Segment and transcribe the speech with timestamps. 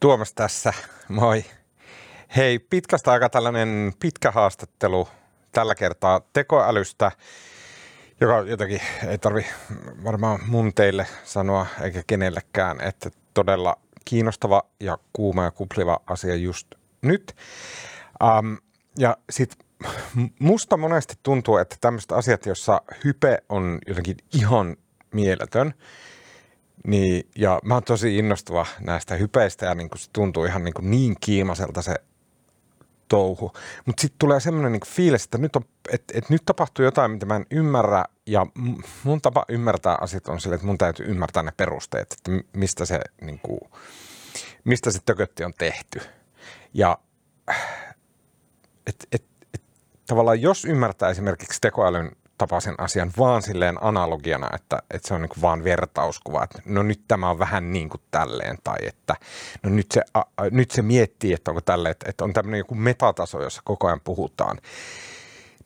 [0.00, 0.72] Tuomas tässä,
[1.08, 1.44] moi.
[2.36, 5.08] Hei, pitkästä aikaa tällainen pitkä haastattelu
[5.52, 7.12] tällä kertaa tekoälystä,
[8.20, 9.46] joka jotenkin ei tarvi
[10.04, 16.66] varmaan mun teille sanoa eikä kenellekään, että todella kiinnostava ja kuuma ja kupliva asia just
[17.02, 17.36] nyt.
[18.22, 18.58] Um,
[18.98, 19.66] ja sitten
[20.38, 24.76] musta monesti tuntuu, että tämmöiset asiat, jossa hype on jotenkin ihan
[25.14, 25.74] mieletön,
[26.86, 30.74] niin, ja mä oon tosi innostuva näistä hypeistä ja niin kuin se tuntuu ihan niin,
[30.74, 31.94] kuin niin kiimaselta se
[33.08, 33.52] touhu.
[33.86, 37.26] Mutta sitten tulee semmoinen niin fiilis, että nyt, on, et, et nyt tapahtuu jotain, mitä
[37.26, 38.46] mä en ymmärrä ja
[39.04, 43.00] mun tapa ymmärtää asiat on sille, että mun täytyy ymmärtää ne perusteet, että mistä se,
[43.20, 43.60] niin kuin,
[44.64, 46.00] mistä se tökötti on tehty.
[46.74, 46.98] Ja
[48.86, 49.62] et, et, et,
[50.06, 55.42] tavallaan jos ymmärtää esimerkiksi tekoälyn tapaisen asian vaan silleen analogiana, että, että se on niin
[55.42, 59.16] vaan vertauskuva, että no nyt tämä on vähän niin kuin tälleen, tai että
[59.62, 62.74] no nyt se, a, nyt se miettii, että onko tälleen, että, että on tämmöinen joku
[62.74, 64.58] metataso, jossa koko ajan puhutaan,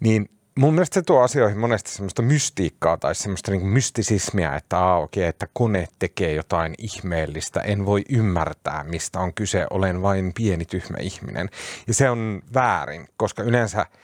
[0.00, 4.98] niin mun mielestä se tuo asioihin monesti semmoista mystiikkaa tai semmoista niin mystisismiä, että aa
[4.98, 10.64] okei, että kone tekee jotain ihmeellistä, en voi ymmärtää, mistä on kyse, olen vain pieni
[10.64, 11.48] tyhmä ihminen.
[11.86, 13.86] Ja se on väärin, koska yleensä–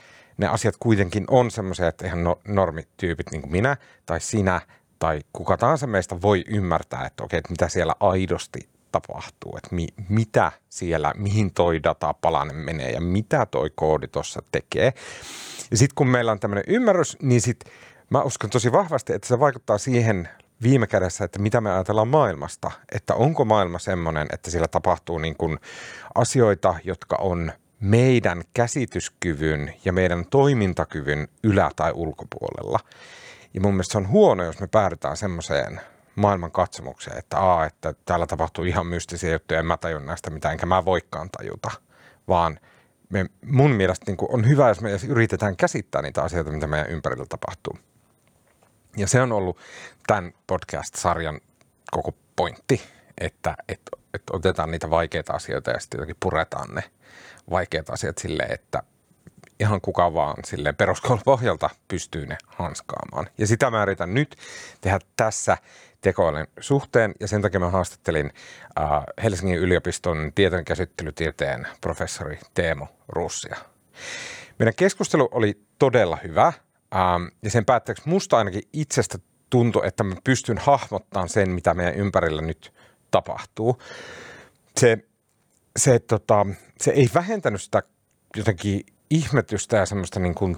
[0.40, 4.60] ne asiat kuitenkin on semmoisia, että ihan no, normityypit niin kuin minä tai sinä
[4.98, 9.86] tai kuka tahansa meistä voi ymmärtää, että okei, että mitä siellä aidosti tapahtuu, että mi,
[10.08, 14.92] mitä siellä, mihin toi datapalanen menee ja mitä toi koodi tuossa tekee.
[15.70, 17.72] Ja sitten kun meillä on tämmöinen ymmärrys, niin sitten
[18.10, 20.28] mä uskon tosi vahvasti, että se vaikuttaa siihen
[20.62, 22.70] viime kädessä, että mitä me ajatellaan maailmasta.
[22.92, 25.58] Että onko maailma semmoinen, että siellä tapahtuu niin kuin
[26.14, 32.78] asioita, jotka on– meidän käsityskyvyn ja meidän toimintakyvyn ylä- tai ulkopuolella.
[33.54, 35.80] Ja mun mielestä se on huono, jos me päädytään semmoiseen
[36.16, 40.52] maailman katsomukseen, että, aa, että täällä tapahtuu ihan mystisiä juttuja, en mä tajun näistä mitään,
[40.52, 41.70] enkä mä voikaan tajuta,
[42.28, 42.60] vaan
[43.08, 47.26] me, mun mielestä niin on hyvä, jos me yritetään käsittää niitä asioita, mitä meidän ympärillä
[47.28, 47.78] tapahtuu.
[48.96, 49.58] Ja se on ollut
[50.06, 51.40] tämän podcast-sarjan
[51.90, 52.82] koko pointti,
[53.20, 56.82] että, että, että otetaan niitä vaikeita asioita ja sitten jotenkin puretaan ne–
[57.50, 58.82] vaikeat asiat silleen, että
[59.60, 63.26] ihan kuka vaan silleen peruskoulupohjalta pystyy ne hanskaamaan.
[63.38, 64.36] Ja sitä mä yritän nyt
[64.80, 65.56] tehdä tässä
[66.00, 68.32] tekoälyn suhteen ja sen takia mä haastattelin
[68.80, 70.32] äh, Helsingin yliopiston
[70.64, 73.56] käsittelytieteen professori Teemo Russia.
[74.58, 76.46] Meidän keskustelu oli todella hyvä
[76.94, 79.18] ähm, ja sen päätteeksi musta ainakin itsestä
[79.50, 82.72] tuntui, että mä pystyn hahmottamaan sen, mitä meidän ympärillä nyt
[83.10, 83.82] tapahtuu.
[84.80, 84.98] Se
[85.76, 86.46] se, tota,
[86.80, 87.82] se ei vähentänyt sitä
[88.36, 90.56] jotenkin ihmetystä ja semmoista niin kuin,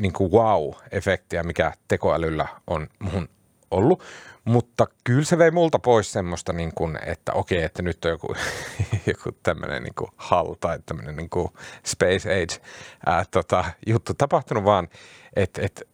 [0.00, 3.28] niin kuin wow-efektiä, mikä tekoälyllä on muhun
[3.70, 4.02] ollut.
[4.44, 8.34] Mutta kyllä se vei multa pois semmoista, niin kuin, että okei, että nyt on joku,
[9.06, 11.48] joku tämmöinen niin HAL tai tämmöinen niin kuin
[11.86, 12.66] Space Age
[13.06, 14.88] ää, tota, juttu tapahtunut, vaan
[15.36, 15.88] että et,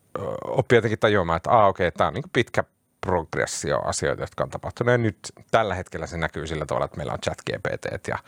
[0.45, 2.65] oppi jotenkin tajuamaan, että aa, okei, tämä on niin pitkä
[3.01, 4.93] progressio-asioita, jotka on tapahtunut.
[4.93, 5.19] Ja nyt
[5.51, 8.19] tällä hetkellä se näkyy sillä tavalla, että meillä on chat GPT ja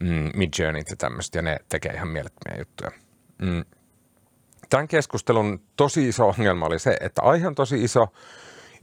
[0.00, 2.90] mm, Midjourneyt ja tämmöistä, ja ne tekee ihan mielettömiä juttuja.
[3.42, 3.64] Mm.
[4.70, 8.08] Tämän keskustelun tosi iso ongelma oli se, että aihe on tosi iso.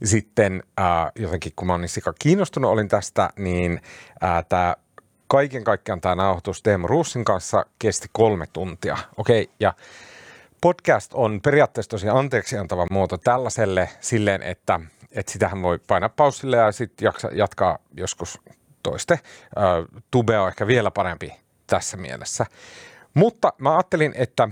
[0.04, 3.80] Sitten äh, jotenkin, kun mä olin sika kiinnostunut olin tästä, niin
[4.24, 4.76] äh, tämä
[5.28, 8.98] kaiken kaikkiaan tämä nauhoitus Teemu Ruussin kanssa kesti kolme tuntia.
[9.16, 9.74] Okei, okay, ja
[10.60, 14.80] podcast on periaatteessa tosi anteeksi antava muoto tällaiselle silleen, että–
[15.12, 18.40] että sitähän voi painaa pausille ja sitten jatkaa joskus
[18.82, 19.18] toiste.
[20.10, 21.34] Tube on ehkä vielä parempi
[21.66, 22.46] tässä mielessä.
[23.14, 24.48] Mutta mä ajattelin, että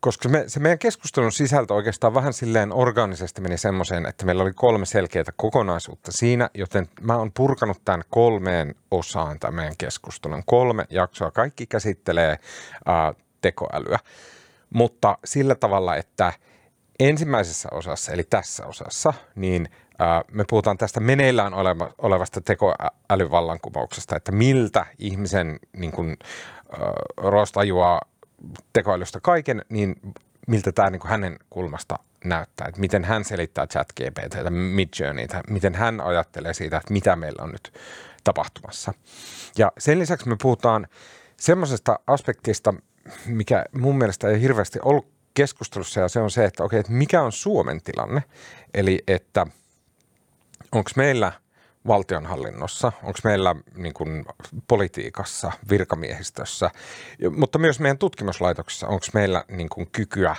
[0.00, 4.52] koska me, se meidän keskustelun sisältö oikeastaan vähän silleen organisesti meni semmoiseen, että meillä oli
[4.52, 10.42] kolme selkeää kokonaisuutta siinä, joten mä oon purkanut tämän kolmeen osaan tämän meidän keskustelun.
[10.46, 12.38] Kolme jaksoa, kaikki käsittelee
[12.86, 13.98] ää, tekoälyä,
[14.70, 16.32] mutta sillä tavalla, että
[17.00, 19.68] ensimmäisessä osassa, eli tässä osassa, niin–
[20.32, 21.52] me puhutaan tästä meneillään
[21.98, 26.16] olevasta tekoälyvallankumouksesta, että miltä ihmisen niin kuin,
[27.16, 28.00] Roos tajuaa
[28.72, 29.96] tekoälystä kaiken, niin
[30.48, 35.74] miltä tämä niin kuin hänen kulmasta näyttää, että miten hän selittää chat GPTtä, Midjourneytä, miten
[35.74, 37.72] hän ajattelee siitä, että mitä meillä on nyt
[38.24, 38.94] tapahtumassa.
[39.58, 40.86] Ja sen lisäksi me puhutaan
[41.36, 42.74] semmoisesta aspektista,
[43.26, 47.22] mikä mun mielestä ei hirveästi ollut keskustelussa, ja se on se, että okei, että mikä
[47.22, 48.22] on Suomen tilanne,
[48.74, 49.46] eli että–
[50.72, 51.32] onko meillä
[51.86, 54.24] valtionhallinnossa, onko meillä niin kuin,
[54.68, 56.70] politiikassa, virkamiehistössä,
[57.36, 60.36] mutta myös meidän tutkimuslaitoksessa, onko meillä niin kuin, kykyä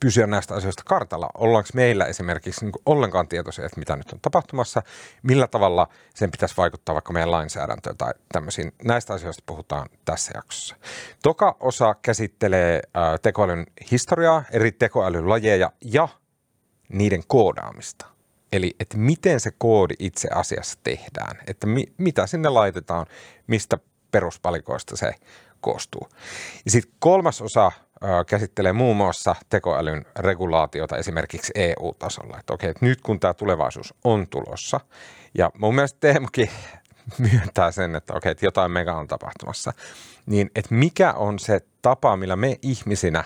[0.00, 1.30] pysyä näistä asioista kartalla.
[1.34, 4.82] Ollaanko meillä esimerkiksi niin ollenkaan tietoisia, että mitä nyt on tapahtumassa,
[5.22, 8.72] millä tavalla sen pitäisi vaikuttaa vaikka meidän lainsäädäntöön tai tämmöisiin.
[8.84, 10.76] Näistä asioista puhutaan tässä jaksossa.
[11.22, 12.82] Toka osa käsittelee
[13.22, 16.08] tekoälyn historiaa, eri tekoälyn lajeja ja
[16.88, 18.06] niiden koodaamista.
[18.52, 23.06] Eli että miten se koodi itse asiassa tehdään, että mi- mitä sinne laitetaan,
[23.46, 23.78] mistä
[24.10, 25.14] peruspalikoista se
[25.60, 26.08] koostuu.
[26.64, 27.72] Ja sitten kolmas osa
[28.26, 32.38] käsittelee muun muassa tekoälyn regulaatiota esimerkiksi EU-tasolla.
[32.38, 34.80] Että okei, että nyt kun tämä tulevaisuus on tulossa,
[35.34, 36.50] ja mun mielestä Teemukin
[37.18, 39.72] myöntää sen, että okei, että jotain mega on tapahtumassa,
[40.26, 43.24] niin että mikä on se tapa, millä me ihmisinä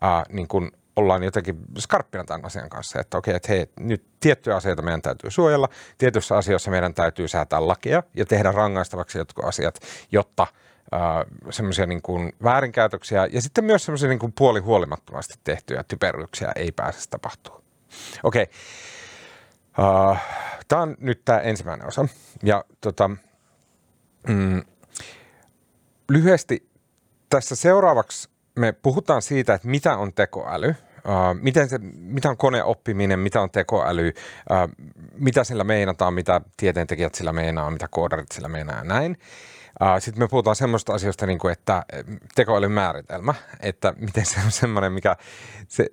[0.00, 4.56] ää, niin kun ollaan jotenkin skarppina tämän asian kanssa, että okei, että hei, nyt tiettyjä
[4.56, 5.68] asioita meidän täytyy suojella,
[5.98, 9.78] tietyissä asioissa meidän täytyy säätää lakia ja tehdä rangaistavaksi jotkut asiat,
[10.12, 10.46] jotta–
[11.50, 17.10] semmoisia niin kuin väärinkäytöksiä ja sitten myös semmoisia niin kuin puolihuolimattomasti tehtyjä typeryksiä ei pääse
[17.10, 17.62] tapahtumaan.
[18.22, 18.46] Okei.
[19.78, 20.16] Uh,
[20.68, 22.08] tämä on nyt tämä ensimmäinen osa.
[22.42, 23.10] Ja tota,
[24.28, 24.62] mm,
[26.08, 26.68] lyhyesti
[27.28, 30.74] tässä seuraavaksi me puhutaan siitä, että mitä on tekoäly,
[31.40, 34.12] miten se, mitä on koneoppiminen, mitä on tekoäly,
[35.14, 39.18] mitä sillä meinataan, mitä tieteentekijät sillä meinaa, mitä koodarit sillä meinaa näin.
[39.98, 41.84] Sitten me puhutaan semmoista asioista, niin kuin, että
[42.34, 45.16] tekoälyn määritelmä, että miten se on semmoinen, mikä
[45.68, 45.86] se,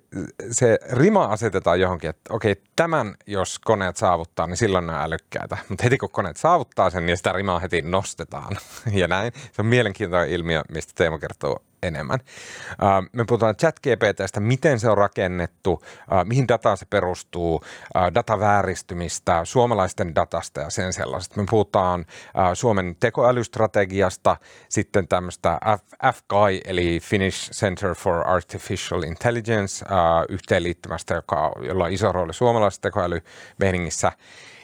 [0.50, 5.58] se rima asetetaan johonkin, että okei, tämän jos koneet saavuttaa, niin silloin ne on älykkäitä.
[5.68, 8.56] Mutta heti kun koneet saavuttaa sen, niin sitä rimaa heti nostetaan
[8.92, 9.32] ja näin.
[9.52, 12.20] Se on mielenkiintoinen ilmiö, mistä Teemo kertoo enemmän.
[13.12, 15.82] Me puhutaan chat-GPTstä, miten se on rakennettu,
[16.24, 17.64] mihin dataan se perustuu,
[18.14, 21.40] datavääristymistä, suomalaisten datasta ja sen sellaisesta.
[21.40, 22.06] Me puhutaan
[22.54, 24.36] Suomen tekoälystrategiasta,
[24.68, 25.60] sitten tämmöistä
[26.12, 29.84] FKI eli Finnish Center for Artificial Intelligence
[30.28, 34.12] yhteenliittymästä, joka, jolla on iso rooli suomalaisessa tekoälymeiningissä.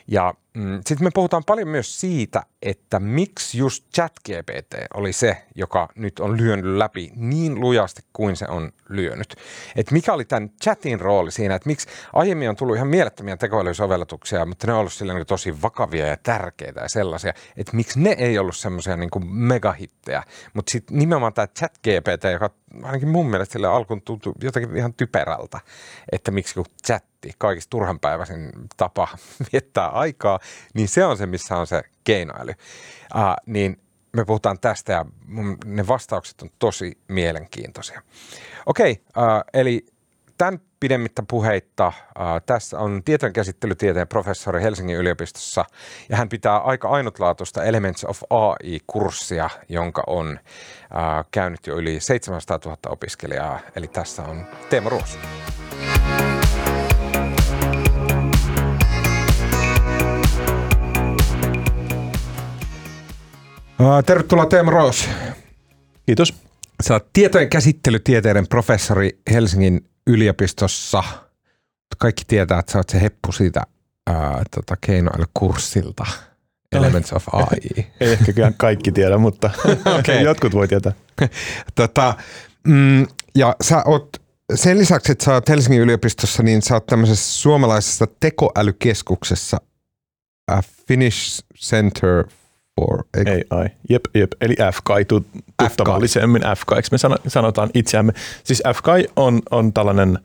[0.08, 5.88] Ja mm, sitten me puhutaan paljon myös siitä, että miksi just ChatGPT oli se, joka
[5.94, 9.36] nyt on lyönyt läpi niin lujasti kuin se on lyönyt.
[9.76, 14.46] Että mikä oli tämän chatin rooli siinä, että miksi aiemmin on tullut ihan mielettömiä tekoälysovellutuksia,
[14.46, 18.10] mutta ne on ollut sillä niin tosi vakavia ja tärkeitä ja sellaisia, että miksi ne
[18.18, 20.22] ei ollut semmoisia niin megahittejä.
[20.54, 22.50] Mutta sitten nimenomaan tämä ChatGPT, joka
[22.82, 25.60] ainakin mun mielestä sille alkuun tuntui jotenkin ihan typerältä,
[26.12, 26.64] että miksi kun
[27.26, 29.08] chatti, kaikista turhanpäiväisin tapa
[29.52, 30.38] viettää aikaa,
[30.74, 32.52] niin se on se, missä on se keinoäly.
[33.14, 33.80] Uh, niin
[34.12, 35.04] me puhutaan tästä ja
[35.64, 38.02] ne vastaukset on tosi mielenkiintoisia.
[38.66, 39.86] Okei, uh, eli
[40.38, 41.86] tämän pidemmittä puheitta.
[41.88, 45.64] Uh, tässä on tietojenkäsittelytieteen professori Helsingin yliopistossa
[46.08, 52.58] ja hän pitää aika ainutlaatuista Elements of AI-kurssia, jonka on uh, käynyt jo yli 700
[52.64, 53.60] 000 opiskelijaa.
[53.76, 55.18] Eli tässä on Teemo Ruosi.
[64.06, 65.08] Tervetuloa Teemu Roos.
[66.06, 66.34] Kiitos.
[66.82, 71.02] Sä oot tietojen käsittelytieteiden professori Helsingin yliopistossa.
[71.98, 73.62] Kaikki tietää, että sä oot se heppu siitä
[74.06, 76.06] ää, tota, keinoälykurssilta.
[76.72, 77.46] Elements of AI.
[78.00, 79.50] Ei ehkä kyllä kaikki tiedä, mutta
[79.98, 80.20] okay.
[80.20, 80.92] jotkut voi tietää.
[81.74, 82.14] tota,
[82.66, 84.08] mm, ja sä oot,
[84.54, 89.56] sen lisäksi, että sä oot Helsingin yliopistossa, niin sä oot tämmöisessä suomalaisessa tekoälykeskuksessa
[90.88, 92.24] Finnish Center
[92.80, 93.68] for AI.
[93.90, 94.32] Jep, jep.
[94.40, 95.04] Eli FKI,
[95.62, 96.74] tuttavallisemmin FKI,
[97.24, 98.12] me sanotaan itseämme.
[98.44, 100.18] Siis FKI on, on tällainen,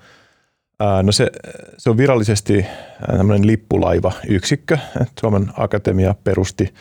[0.80, 1.32] ää, no se,
[1.78, 2.66] se on virallisesti
[3.18, 4.78] tämmöinen lippulaiva-yksikkö.
[5.20, 6.74] Suomen Akatemia perusti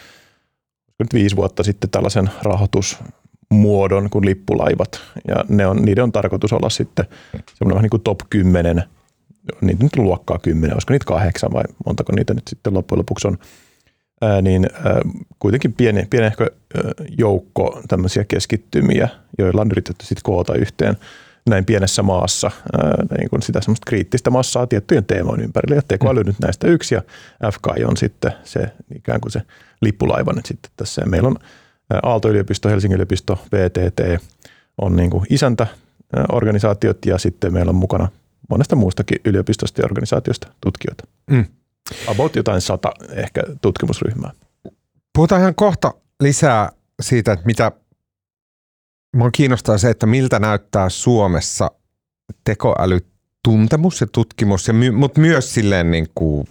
[0.99, 5.01] nyt viisi vuotta sitten tällaisen rahoitusmuodon kuin lippulaivat.
[5.29, 7.05] Ja ne on, niiden on tarkoitus olla sitten
[7.55, 8.83] semmoinen vähän niin kuin top 10,
[9.61, 13.39] niitä nyt luokkaa 10, olisiko niitä kahdeksan vai montako niitä nyt sitten loppujen lopuksi on–
[14.23, 15.01] ää, niin ää,
[15.39, 16.51] kuitenkin pieni, pienehkö
[17.19, 19.09] joukko tämmöisiä keskittymiä,
[19.39, 20.97] joilla on yritetty sitten koota yhteen
[21.49, 25.77] näin pienessä maassa ää, niin kuin sitä semmoista kriittistä massaa tiettyjen teemojen ympärille.
[25.77, 26.27] Ja tekoäly mm.
[26.27, 27.03] nyt näistä yksi ja
[27.53, 29.43] FKI on sitten se ikään kuin se
[29.83, 31.03] lippulaiva nyt sitten tässä.
[31.03, 31.37] Ja meillä on
[32.03, 34.25] Aalto-yliopisto, Helsingin yliopisto, VTT
[34.79, 35.67] on niin kuin isäntä
[36.33, 38.09] organisaatiot ja sitten meillä on mukana
[38.51, 41.05] monesta muustakin yliopistosta ja organisaatiosta tutkijoita.
[41.31, 41.45] Mm.
[42.07, 44.31] About jotain sata ehkä tutkimusryhmää.
[45.15, 47.73] Puhutaan ihan kohta lisää siitä, että mitä
[49.17, 51.71] Mua kiinnostaa se, että miltä näyttää Suomessa
[52.45, 56.49] tekoälytuntemus ja tutkimus, ja my, mutta myös silleen niin kuin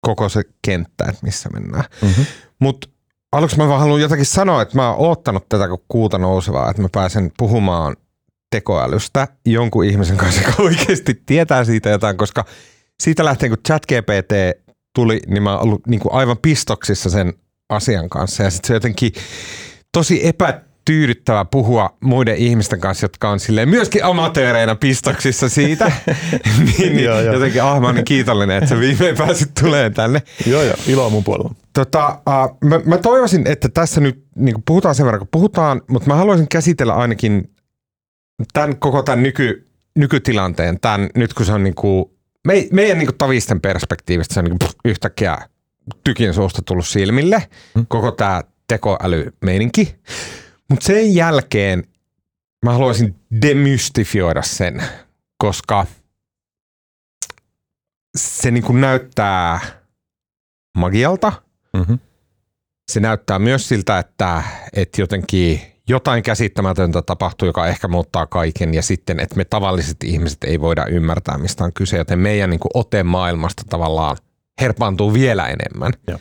[0.00, 1.84] koko se kenttä, että missä mennään.
[2.02, 2.26] Mm-hmm.
[2.58, 2.88] Mutta
[3.32, 6.82] aluksi mä vaan haluan jotakin sanoa, että mä oon oottanut tätä kuin kuuta nousevaa, että
[6.82, 7.96] mä pääsen puhumaan
[8.50, 12.44] tekoälystä jonkun ihmisen kanssa, joka oikeasti tietää siitä jotain, koska
[13.00, 14.32] siitä lähtien kun ChatGPT
[14.94, 17.32] tuli, niin mä oon ollut niin kuin aivan pistoksissa sen
[17.68, 18.42] asian kanssa.
[18.42, 19.12] Ja sitten se jotenkin
[19.92, 25.92] tosi epätyydyttävä puhua muiden ihmisten kanssa, jotka on silleen myöskin amatööreinä pistoksissa siitä.
[26.66, 27.34] niin, niin Joo, joo.
[27.34, 30.22] jotenkin ah, mä oon niin kiitollinen, että sä viimein pääsit tulemaan tänne.
[30.46, 31.54] Joo, joo, iloa mun puolella.
[31.72, 36.08] Tota, uh, mä, mä toivoisin, että tässä nyt niin puhutaan sen verran, kun puhutaan, mutta
[36.08, 37.50] mä haluaisin käsitellä ainakin
[38.52, 39.68] tämän koko tämän nyky,
[39.98, 42.04] nykytilanteen, tämän, nyt kun se on niin kuin,
[42.46, 45.38] me, meidän niin tavisten perspektiivistä se on niin kuin, pff, yhtäkkiä
[46.04, 47.86] tykin suusta tullut silmille, Mm.
[47.88, 49.96] koko tämä tekoälymeininki.
[50.70, 51.84] Mutta sen jälkeen
[52.64, 54.82] mä haluaisin demystifioida sen,
[55.38, 55.86] koska
[58.16, 59.60] se niin kuin näyttää
[60.76, 61.32] magialta.
[61.76, 61.98] Mm-hmm.
[62.90, 68.82] Se näyttää myös siltä, että, että jotenkin jotain käsittämätöntä tapahtuu, joka ehkä muuttaa kaiken ja
[68.82, 72.70] sitten, että me tavalliset ihmiset ei voida ymmärtää, mistä on kyse, joten meidän niin kuin
[72.74, 74.16] ote maailmasta tavallaan
[74.60, 75.92] herpaantuu vielä enemmän.
[76.06, 76.18] Joo.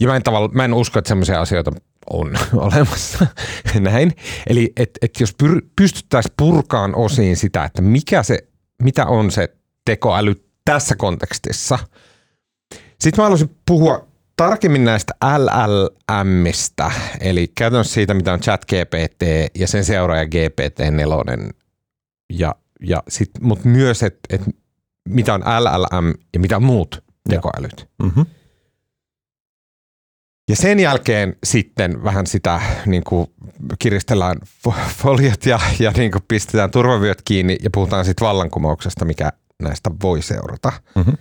[0.00, 1.72] Ja mä en, tavalla, mä en usko, että semmoisia asioita
[2.10, 2.32] on
[2.66, 3.26] olemassa
[3.80, 4.12] näin.
[4.46, 8.38] Eli että et jos pyr, pystyttäisiin purkaan osiin sitä, että mikä se,
[8.82, 9.48] mitä on se
[9.84, 11.78] tekoäly tässä kontekstissa.
[13.00, 14.06] Sitten mä haluaisin puhua
[14.36, 19.22] tarkemmin näistä LLMistä, eli käytännössä siitä, mitä on ChatGPT
[19.54, 21.50] ja sen seuraaja GPT-4,
[22.32, 24.42] ja, ja sit, mutta myös, että et
[25.08, 27.88] mitä on LLM ja mitä muut tekoälyt.
[28.02, 28.26] Mm-hmm.
[30.48, 33.26] Ja sen jälkeen sitten vähän sitä niin kuin
[33.78, 34.36] kiristellään
[34.68, 39.90] fo- foliot ja, ja niin kuin pistetään turvavyöt kiinni ja puhutaan sitten vallankumouksesta, mikä näistä
[40.02, 40.72] voi seurata.
[40.94, 41.14] Mm-hmm.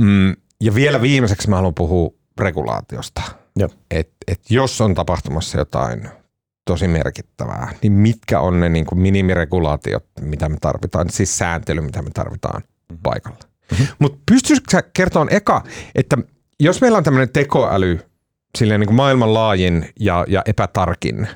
[0.00, 3.22] Mm, ja vielä viimeiseksi mä haluan puhua regulaatiosta.
[3.56, 3.68] Joo.
[3.90, 6.08] Et, et jos on tapahtumassa jotain
[6.64, 12.02] tosi merkittävää, niin mitkä on ne niin kuin minimiregulaatiot, mitä me tarvitaan, siis sääntely, mitä
[12.02, 13.02] me tarvitaan Mm-hmm.
[13.02, 13.38] paikalla.
[13.98, 16.16] Mutta pystyisikö sä kertomaan eka, että
[16.60, 18.00] jos meillä on tämmöinen tekoäly,
[18.58, 21.28] silleen niin kuin maailman laajin ja, ja epätarkin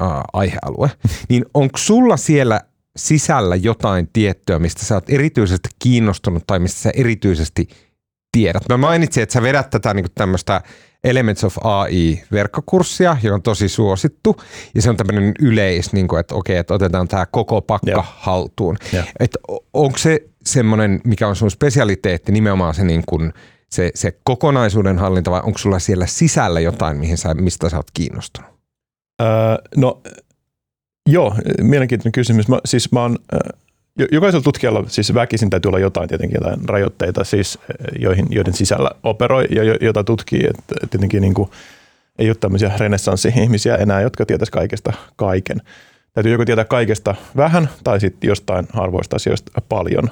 [0.00, 0.90] ää, aihealue,
[1.28, 2.60] niin onko sulla siellä
[2.96, 7.68] sisällä jotain tiettyä, mistä sä oot erityisesti kiinnostunut tai mistä sä erityisesti
[8.32, 8.62] tiedät?
[8.68, 10.60] Mä mainitsin, että sä vedät tätä niin tämmöistä
[11.04, 14.36] Elements of AI-verkkokurssia, joka on tosi suosittu,
[14.74, 18.04] ja se on tämmöinen yleis, niin kuin, että okei, että otetaan tämä koko pakka Joo.
[18.06, 18.76] haltuun.
[18.92, 19.04] Joo.
[19.72, 23.32] Onko se semmoinen, mikä on sun spesialiteetti, nimenomaan se, niin kuin,
[23.70, 27.90] se, se kokonaisuuden hallinta, vai onko sulla siellä sisällä jotain, mihin sä, mistä sä oot
[27.94, 28.50] kiinnostunut?
[29.22, 29.28] Öö,
[29.76, 30.00] no
[31.08, 32.48] joo, mielenkiintoinen kysymys.
[32.48, 33.52] Mä, siis mä oon, ö, jo-
[34.12, 38.90] jokaisella tutkijalla siis väkisin täytyy olla jotain tietenkin jotain rajoitteita, siis, ö, joihin, joiden sisällä
[39.02, 40.46] operoi ja jo, jota tutkii.
[40.46, 41.50] Että tietenkin niin kuin,
[42.18, 45.60] ei ole tämmöisiä renessanssi-ihmisiä enää, jotka tietäisi kaikesta kaiken.
[46.12, 50.10] Täytyy joko tietää kaikesta vähän tai sitten jostain harvoista asioista paljon.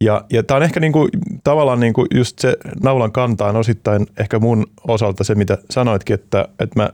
[0.00, 1.08] Ja, ja tämä on ehkä niinku,
[1.44, 6.80] tavallaan niinku just se naulan kantaan osittain ehkä mun osalta se, mitä sanoitkin, että, että
[6.82, 6.90] mä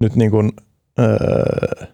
[0.00, 0.52] nyt niin kuin,
[0.98, 1.86] öö,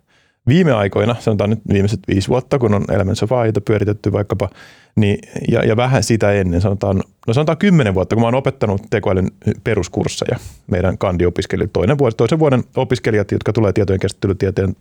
[0.49, 4.51] viime aikoina, sanotaan nyt viimeiset viisi vuotta, kun on Elements of AIta pyöritetty vaikkapa,
[4.97, 8.83] niin, ja, ja vähän sitä ennen, sanotaan, no sanotaan kymmenen vuotta, kun mä oon opettanut
[8.91, 9.31] tekoälyn
[9.65, 10.39] peruskursseja
[10.71, 11.71] meidän kandiopiskelijoille.
[11.73, 14.77] Toinen vuosi, toisen vuoden opiskelijat, jotka tulee tietojen käsittelytieteen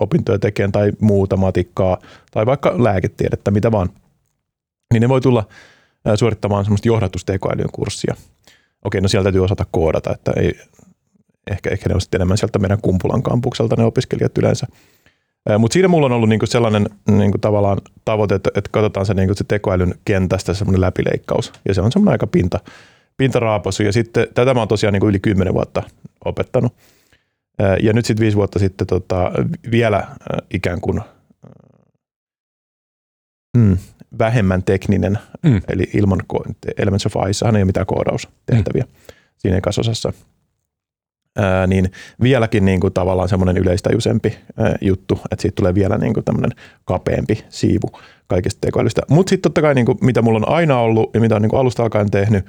[0.00, 1.98] opintoja tekemään tai muuta matikkaa
[2.30, 3.88] tai vaikka lääketiedettä, mitä vaan,
[4.92, 5.44] niin ne voi tulla
[6.14, 8.14] suorittamaan semmoista johdatustekoälyn kurssia.
[8.84, 10.58] Okei, no siellä täytyy osata koodata, että ei,
[11.50, 14.66] ehkä, ehkä ne on sitten enemmän sieltä meidän Kumpulan kampukselta ne opiskelijat yleensä.
[15.58, 19.34] Mutta siinä mulla on ollut niinku sellainen niinku tavallaan tavoite, että, että katsotaan se, niinku
[19.34, 21.52] se tekoälyn kentästä semmoinen läpileikkaus.
[21.68, 22.60] Ja se on semmoinen aika pinta,
[23.16, 23.82] pintaraapasu.
[23.82, 25.82] Ja sitten tätä mä oon tosiaan niinku yli kymmenen vuotta
[26.24, 26.74] opettanut.
[27.82, 29.32] Ja nyt sitten viisi vuotta sitten tota,
[29.70, 30.06] vielä
[30.50, 31.00] ikään kuin
[33.56, 33.78] mm,
[34.18, 35.60] vähemmän tekninen, Mm.
[35.68, 36.20] eli ilman
[36.76, 39.14] Elements of Icehan ei ole mitään koodaustehtäviä mm.
[39.38, 40.12] siinä ekassa osassa.
[41.36, 41.90] Ää, niin
[42.22, 46.50] vieläkin niin kuin tavallaan semmoinen yleistajuisempi ää, juttu, että siitä tulee vielä niin kuin tämmöinen
[46.84, 47.90] kapeampi siivu
[48.26, 49.02] kaikesta tekoälystä.
[49.08, 51.50] Mutta sitten totta kai niin kuin, mitä mulla on aina ollut ja mitä on niin
[51.50, 52.44] kuin alusta alkaen tehnyt,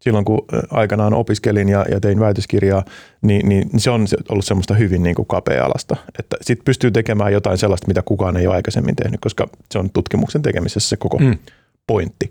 [0.00, 2.84] silloin kun aikanaan opiskelin ja, ja tein väitöskirjaa,
[3.22, 5.96] niin, niin se on ollut semmoista hyvin niin kuin kapea-alasta.
[6.18, 9.90] Että sitten pystyy tekemään jotain sellaista, mitä kukaan ei ole aikaisemmin tehnyt, koska se on
[9.90, 11.38] tutkimuksen tekemisessä se koko Mm.
[11.86, 12.30] pointti.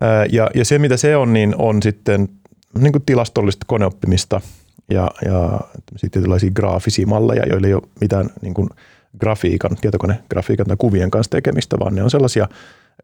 [0.00, 2.28] Ää, Ja, ja se, mitä se on, niin on sitten
[2.78, 4.40] niin kuin tilastollista koneoppimista
[4.90, 8.68] ja, ja sitten tietynlaisia graafisia malleja, joilla ei ole mitään niin kuin
[9.20, 12.48] grafiikan, tietokonegrafiikan tai kuvien kanssa tekemistä, vaan ne on sellaisia,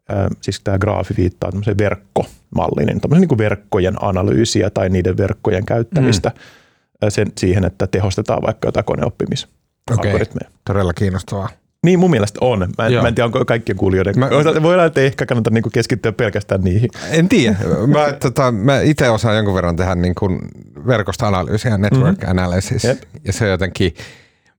[0.09, 5.17] ää, siis tämä graafi viittaa tämmöiseen verkkomalliin, niin tämmöisen niin kuin verkkojen analyysiä tai niiden
[5.17, 7.09] verkkojen käyttämistä mm.
[7.09, 10.49] sen, siihen, että tehostetaan vaikka jotain koneoppimisalgoritmeja.
[10.65, 11.49] Todella kiinnostavaa.
[11.83, 12.59] Niin mun mielestä on.
[12.77, 13.01] Mä en, Joo.
[13.01, 14.19] mä en tiedä, onko kaikkien kuulijoiden.
[14.19, 16.89] Mä- Mä, Voidaan, että ei ehkä kannata niinku keskittyä pelkästään niihin.
[17.11, 17.57] En tiedä.
[17.87, 20.39] Mä, tota, mä itse osaan jonkun verran tehdä niin kuin
[20.87, 22.31] verkostoanalyysiä ja network mm-hmm.
[22.31, 22.83] analysis.
[22.83, 23.01] Jep.
[23.25, 23.93] Ja se jotenkin,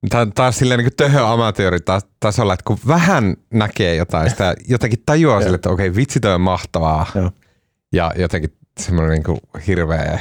[0.09, 5.43] tää on taas silleen niin töhö amatööritasolla, että kun vähän näkee jotain, sitä jotenkin tajuaa
[5.43, 7.07] sille, että okei, vitsi toi on mahtavaa.
[7.14, 7.31] Joo.
[7.93, 10.19] Ja jotenkin semmoinen niin kuin hirveä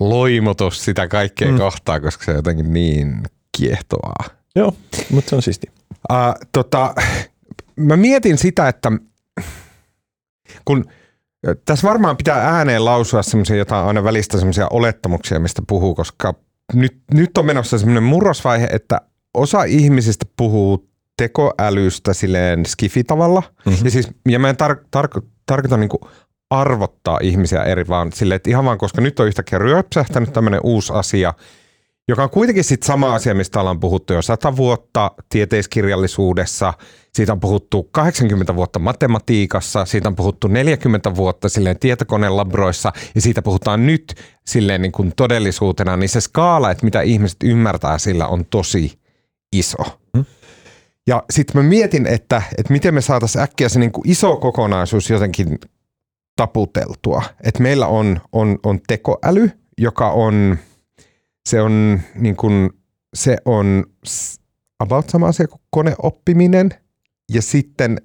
[0.00, 1.58] loimotus sitä kaikkea mm.
[1.58, 3.22] kohtaa, koska se on jotenkin niin
[3.58, 4.24] kiehtovaa.
[4.56, 4.76] Joo,
[5.10, 5.66] mutta se on siisti.
[6.12, 6.94] Uh, tota,
[7.76, 8.92] mä mietin sitä, että
[10.64, 10.84] kun
[11.64, 16.34] tässä varmaan pitää ääneen lausua semmoisia jotain aina välistä semmoisia olettamuksia, mistä puhuu, koska
[16.72, 19.00] nyt, nyt on menossa semmoinen murrosvaihe, että
[19.34, 23.42] osa ihmisistä puhuu tekoälystä silleen skifitavalla.
[23.66, 23.84] Mm-hmm.
[23.84, 26.08] Ja, siis, ja mä en tar- tar- tarkoita niinku
[26.50, 30.92] arvottaa ihmisiä eri, vaan silleen, että ihan vaan, koska nyt on yhtäkkiä ryöpsähtänyt tämmöinen uusi
[30.92, 31.34] asia,
[32.08, 36.72] joka on kuitenkin sitten sama asia, mistä ollaan puhuttu jo sata vuotta tieteiskirjallisuudessa,
[37.14, 43.42] siitä on puhuttu 80 vuotta matematiikassa, siitä on puhuttu 40 vuotta silleen tietokonelabroissa ja siitä
[43.42, 44.14] puhutaan nyt
[44.46, 48.98] silleen niin kuin todellisuutena, niin se skaala, että mitä ihmiset ymmärtää sillä on tosi
[49.52, 49.82] iso.
[50.16, 50.24] Hmm.
[51.06, 55.10] Ja sitten mä mietin, että, että miten me saataisiin äkkiä se niin kuin iso kokonaisuus
[55.10, 55.58] jotenkin
[56.36, 57.22] taputeltua.
[57.44, 60.58] Että meillä on, on, on tekoäly, joka on,
[61.48, 62.70] se on niin kuin,
[63.14, 63.84] se on
[64.78, 66.70] about sama asia kuin koneoppiminen
[67.32, 67.98] ja sitten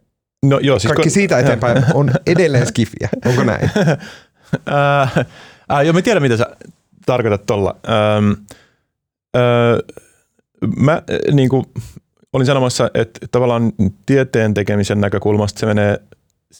[0.45, 3.09] No joo, siis kaikki siitä eteenpäin on edelleen skifiä.
[3.25, 3.71] Onko näin?
[4.65, 5.25] Ää,
[5.69, 6.45] ää, joo, mä tiedän, mitä sä
[7.05, 7.75] tarkoitat tuolla.
[7.89, 8.31] Ähm,
[9.37, 9.97] äh,
[10.77, 11.65] mä äh, niin kuin,
[12.33, 13.71] olin sanomassa, että tavallaan
[14.05, 15.99] tieteen tekemisen näkökulmasta se menee,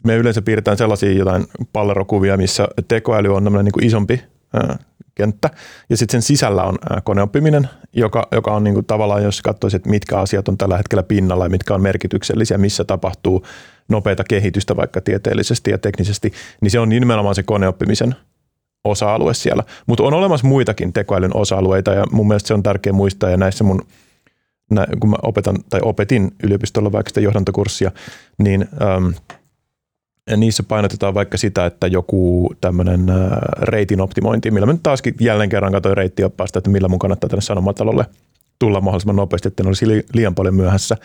[0.04, 4.24] me yleensä piirretään sellaisia jotain pallerokuvia, missä tekoäly on tämmöinen niin kuin isompi
[5.20, 5.50] kenttä,
[5.90, 9.76] ja sitten sen sisällä on ää, koneoppiminen, joka, joka on niin kuin tavallaan, jos katsoisit,
[9.76, 13.46] että mitkä asiat on tällä hetkellä pinnalla ja mitkä on merkityksellisiä, missä tapahtuu
[13.90, 18.16] nopeita kehitystä vaikka tieteellisesti ja teknisesti, niin se on nimenomaan se koneoppimisen
[18.84, 19.64] osa-alue siellä.
[19.88, 23.64] Mutta on olemassa muitakin tekoälyn osa-alueita ja mun mielestä se on tärkeä muistaa ja näissä
[23.64, 23.82] mun,
[25.00, 27.92] kun mä opetan tai opetin yliopistolla vaikka sitä johdantokurssia,
[28.38, 29.39] niin ja
[30.38, 33.18] niissä painotetaan vaikka sitä, että joku tämmöinen äh,
[33.62, 37.42] reitin optimointi, millä mä nyt taaskin jälleen kerran katsoin reittioppaasta, että millä mun kannattaa tänne
[37.42, 38.06] Sanomatalolle
[38.60, 40.98] tulla mahdollisimman nopeasti, että en olisi li- liian paljon myöhässä,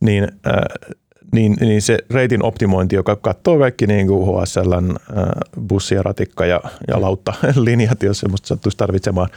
[0.00, 0.92] niin, äh,
[1.32, 5.24] niin, niin se reitin optimointi, joka katsoo kaikki niin kuin HSLn äh,
[5.68, 9.28] bussi ja ratikka ja, ja lautta linjat, jos semmoista sattuisi tarvitsemaan,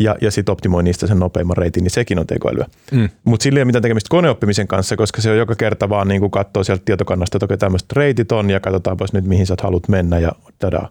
[0.00, 2.66] ja, ja sitten optimoi niistä sen nopeimman reitin, niin sekin on tekoälyä.
[2.92, 3.08] Mm.
[3.24, 6.30] Mutta sillä ei ole mitään tekemistä koneoppimisen kanssa, koska se on joka kerta vaan niin
[6.30, 10.18] katsoo sieltä tietokannasta, että okei tämmöiset reitit on ja katsotaanpas nyt mihin sä haluat mennä
[10.18, 10.88] ja tada.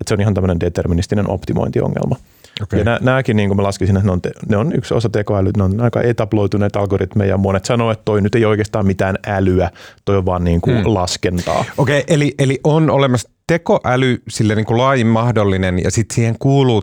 [0.00, 2.16] Et se on ihan tämmöinen deterministinen optimointiongelma.
[2.62, 2.78] Okay.
[2.78, 5.08] Ja nä, nämäkin, niin kuin mä laskisin, että ne on, te, ne on yksi osa
[5.08, 7.36] tekoälyä, ne on aika etabloituneet algoritmeja.
[7.36, 9.70] Monet sanoo, että toi nyt ei oikeastaan mitään älyä,
[10.04, 10.82] toi on vaan niin kuin Mm.
[10.86, 11.64] laskentaa.
[11.78, 16.36] Okei, okay, eli, eli on olemassa tekoäly sille niin kuin laajin mahdollinen ja sitten siihen
[16.38, 16.82] kuuluu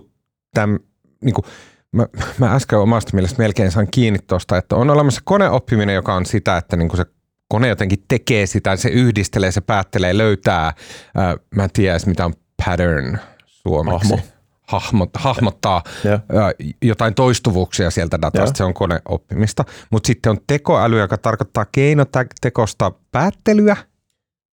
[0.53, 0.79] täm,
[1.21, 1.45] niin kuin,
[1.91, 2.05] mä,
[2.37, 6.57] mä äsken omasta mielestä melkein sain kiinni tuosta, että on olemassa koneoppiminen, joka on sitä,
[6.57, 7.05] että niin kuin se
[7.47, 10.73] kone jotenkin tekee sitä, se yhdistelee, se päättelee, löytää,
[11.15, 12.33] ää, mä en tiedä mitä on
[12.65, 14.09] pattern suomeksi.
[14.09, 14.23] Hahmo.
[14.67, 16.51] Hahmot, hahmottaa ää,
[16.81, 18.55] jotain toistuvuuksia sieltä datasta, Joo.
[18.55, 19.65] se on koneoppimista.
[19.91, 23.77] Mutta sitten on tekoäly, joka tarkoittaa keinotekosta päättelyä,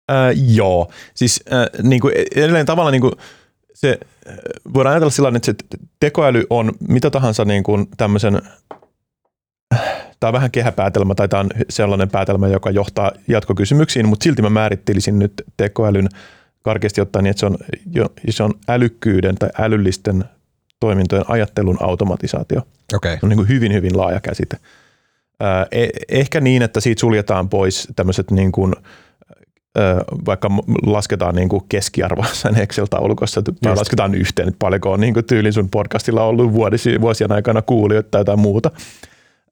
[0.09, 3.13] Ää, joo, siis äh, niin kuin edelleen tavallaan niin kuin
[3.81, 4.35] se, äh,
[4.75, 8.43] voidaan ajatella sillä tavalla, että se tekoäly on mitä tahansa niin kuin tämmöisen,
[10.21, 14.51] tämä on vähän kehäpäätelmä tai tämä on sellainen päätelmä, joka johtaa jatkokysymyksiin, mutta silti mä
[14.51, 16.09] määrittelisin nyt tekoälyn
[16.63, 17.59] karkeasti ottaen niin, että se on,
[18.31, 20.25] se on älykkyyden tai älyllisten
[20.81, 22.63] toimintojen ajattelun automatisaatio.
[22.95, 23.13] Okei.
[23.13, 24.57] Se on niin kuin hyvin, hyvin laaja käsite.
[25.41, 28.75] Ää, e- ehkä niin, että siitä suljetaan pois tämmöiset niin kuin,
[30.27, 30.51] vaikka
[30.87, 33.79] lasketaan niin kuin keskiarvoa sen Excel-taulukossa tai Just.
[33.79, 38.09] lasketaan yhteen, että paljonko on niin kuin tyylin sun podcastilla ollut vuodisi, vuosien aikana kuulijoita
[38.11, 38.71] tai jotain muuta.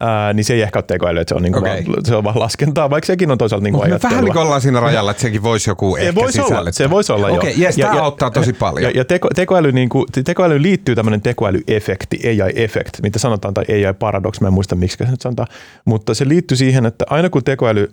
[0.01, 1.85] Ää, niin se ei ehkä ole tekoäly, että se on, niin kuin Okei.
[1.87, 4.11] vaan, se on vaan laskentaa, vaikka sekin on toisaalta niin kuin ajattelua.
[4.11, 6.91] vähän niin kuin ollaan siinä rajalla, että sekin voisi joku Se ehkä voisi olla, se
[6.91, 7.63] voisi olla Okei, joo.
[7.67, 8.83] jes, tämä auttaa tosi paljon.
[8.83, 14.41] Ja, ja teko, tekoäly, niin kuin, tekoälyyn liittyy tämmöinen tekoälyefekti, AI-effekt, mitä sanotaan, tai AI-paradox,
[14.41, 15.49] mä en muista miksi se nyt sanotaan,
[15.85, 17.93] mutta se liittyy siihen, että aina kun tekoäly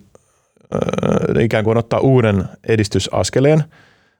[1.40, 3.64] ikään kuin ottaa uuden edistysaskeleen,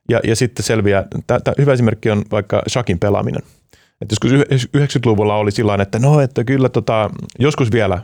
[0.10, 3.42] ja, ja sitten selviää, tää, tää, hyvä esimerkki on vaikka shakin pelaaminen.
[4.02, 8.02] Et joskus yh- 90-luvulla oli sillä että no, että kyllä tota, joskus vielä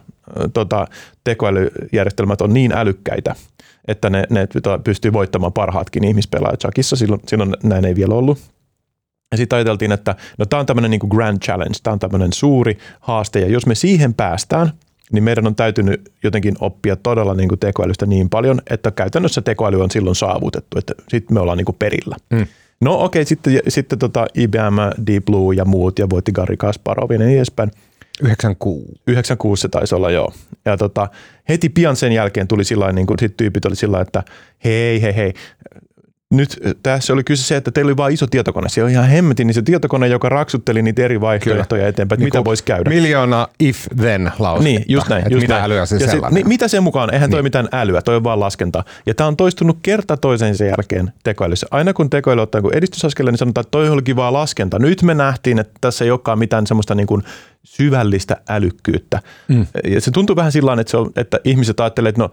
[0.53, 0.87] tota,
[1.23, 3.35] tekoälyjärjestelmät on niin älykkäitä,
[3.87, 6.95] että ne, ne tota, pystyy voittamaan parhaatkin ihmispelaajat shakissa.
[6.95, 8.37] Silloin, silloin näin ei vielä ollut.
[9.31, 12.77] Ja sitten ajateltiin, että no tämä on tämmöinen niin grand challenge, tämä on tämmöinen suuri
[12.99, 14.71] haaste, ja jos me siihen päästään,
[15.11, 19.81] niin meidän on täytynyt jotenkin oppia todella niin kuin tekoälystä niin paljon, että käytännössä tekoäly
[19.81, 22.15] on silloin saavutettu, että sitten me ollaan niin kuin perillä.
[22.29, 22.47] Mm.
[22.81, 27.11] No okei, okay, sitten, sitten tota IBM, Deep Blue ja muut ja voitti Gary Kasparov
[27.11, 27.71] ja niin edespäin.
[28.21, 28.85] 96.
[29.07, 30.33] 96 se taisi olla, joo.
[30.65, 31.07] Ja tota,
[31.49, 34.23] heti pian sen jälkeen tuli sillä niin kuin sit tyypit oli sillä että
[34.63, 35.33] hei, hei, hei,
[36.31, 38.69] nyt tässä oli kyse se, että teillä oli vain iso tietokone.
[38.69, 41.89] Se on ihan hemmetin niin se tietokone, joka raksutteli niitä eri vaihtoehtoja Kyllä.
[41.89, 42.89] eteenpäin, että niin mitä voisi käydä.
[42.89, 44.63] Miljoona if-then lausetta.
[44.63, 45.25] Niin, just näin.
[45.29, 45.65] Just mitä näin.
[45.65, 47.13] älyä se ja sit, niin, mitä sen mukaan?
[47.13, 47.31] Eihän niin.
[47.31, 48.83] toi mitään älyä, toi on vaan laskenta.
[49.05, 51.67] Ja tämä on toistunut kerta toisen sen jälkeen tekoälyssä.
[51.71, 54.79] Aina kun tekoäly ottaa edistysaskelle, niin sanotaan, että toi olikin vaan laskenta.
[54.79, 57.23] Nyt me nähtiin, että tässä ei olekaan mitään semmoista niin kuin
[57.63, 59.19] syvällistä älykkyyttä.
[59.47, 59.65] Mm.
[59.83, 62.31] Ja se tuntuu vähän sillä että, että ihmiset ajattelevat, että no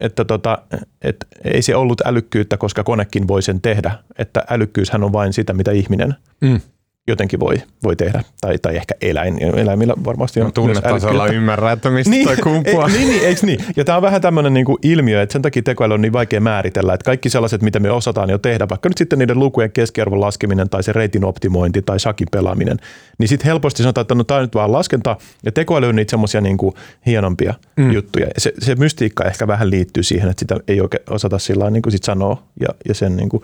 [0.00, 0.58] että tota,
[1.02, 3.98] et ei se ollut älykkyyttä, koska konekin voi sen tehdä.
[4.18, 6.60] Että älykkyyshän on vain sitä, mitä ihminen mm.
[7.08, 8.22] Jotenkin voi, voi tehdä.
[8.40, 9.38] Tai, tai ehkä eläin.
[9.56, 12.88] Eläimillä varmasti on no, Tunnetasolla ymmärrä, että mistä niin, toi kumpuaa.
[12.88, 13.64] Ei, niin, niin, eikö niin?
[13.76, 16.94] Ja tämä on vähän tämmöinen niinku ilmiö, että sen takia tekoäly on niin vaikea määritellä,
[16.94, 20.68] että kaikki sellaiset, mitä me osataan jo tehdä, vaikka nyt sitten niiden lukujen keskiarvon laskeminen
[20.68, 22.76] tai se reitin optimointi tai shakin pelaaminen,
[23.18, 26.10] niin sitten helposti sanotaan, että no tämä on nyt vaan laskenta ja tekoäly on niitä
[26.10, 26.74] semmoisia niinku
[27.06, 27.92] hienompia mm.
[27.92, 28.26] juttuja.
[28.38, 31.92] Se, se mystiikka ehkä vähän liittyy siihen, että sitä ei oikein osata sillä niin kuin
[31.92, 33.42] sit sanoa ja, ja sen niin kuin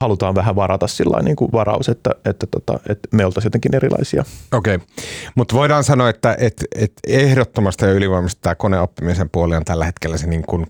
[0.00, 4.24] halutaan vähän varata sillä niin kuin varaus, että, että, tota, että me oltaisiin jotenkin erilaisia.
[4.52, 4.86] Okei, okay.
[5.34, 10.18] mutta voidaan sanoa, että, että, että ehdottomasti ja ylivoimaisesti tämä koneoppimisen puoli on tällä hetkellä
[10.18, 10.66] se niin kuin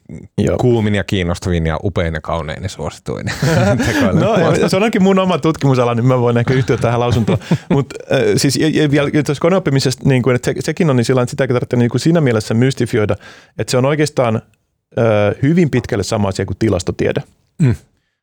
[0.60, 3.26] kuumin ja kiinnostavin ja upein ja kaunein ja suosituin.
[4.20, 7.38] no se on onkin mun oma tutkimusala, niin mä voin ehkä yhtyä tähän lausuntoon.
[7.74, 8.58] mutta äh, siis
[8.90, 11.90] vielä tuossa koneoppimisesta, niin kuin, että se, sekin on niin sillä että sitäkin tarvitsee niin
[11.90, 13.16] kuin siinä mielessä mystifioida,
[13.58, 17.22] että se on oikeastaan äh, hyvin pitkälle sama asia kuin tilastotiede.
[17.58, 17.74] Mm.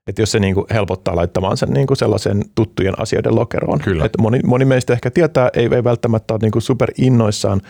[0.08, 3.80] Että jos se niin kuin helpottaa laittamaan sen niin kuin sellaisen tuttujen asioiden lokeroon.
[3.80, 4.06] Kyllä.
[4.06, 7.62] Että moni, moni meistä ehkä tietää, ei, ei välttämättä ole niin kuin super innoissaan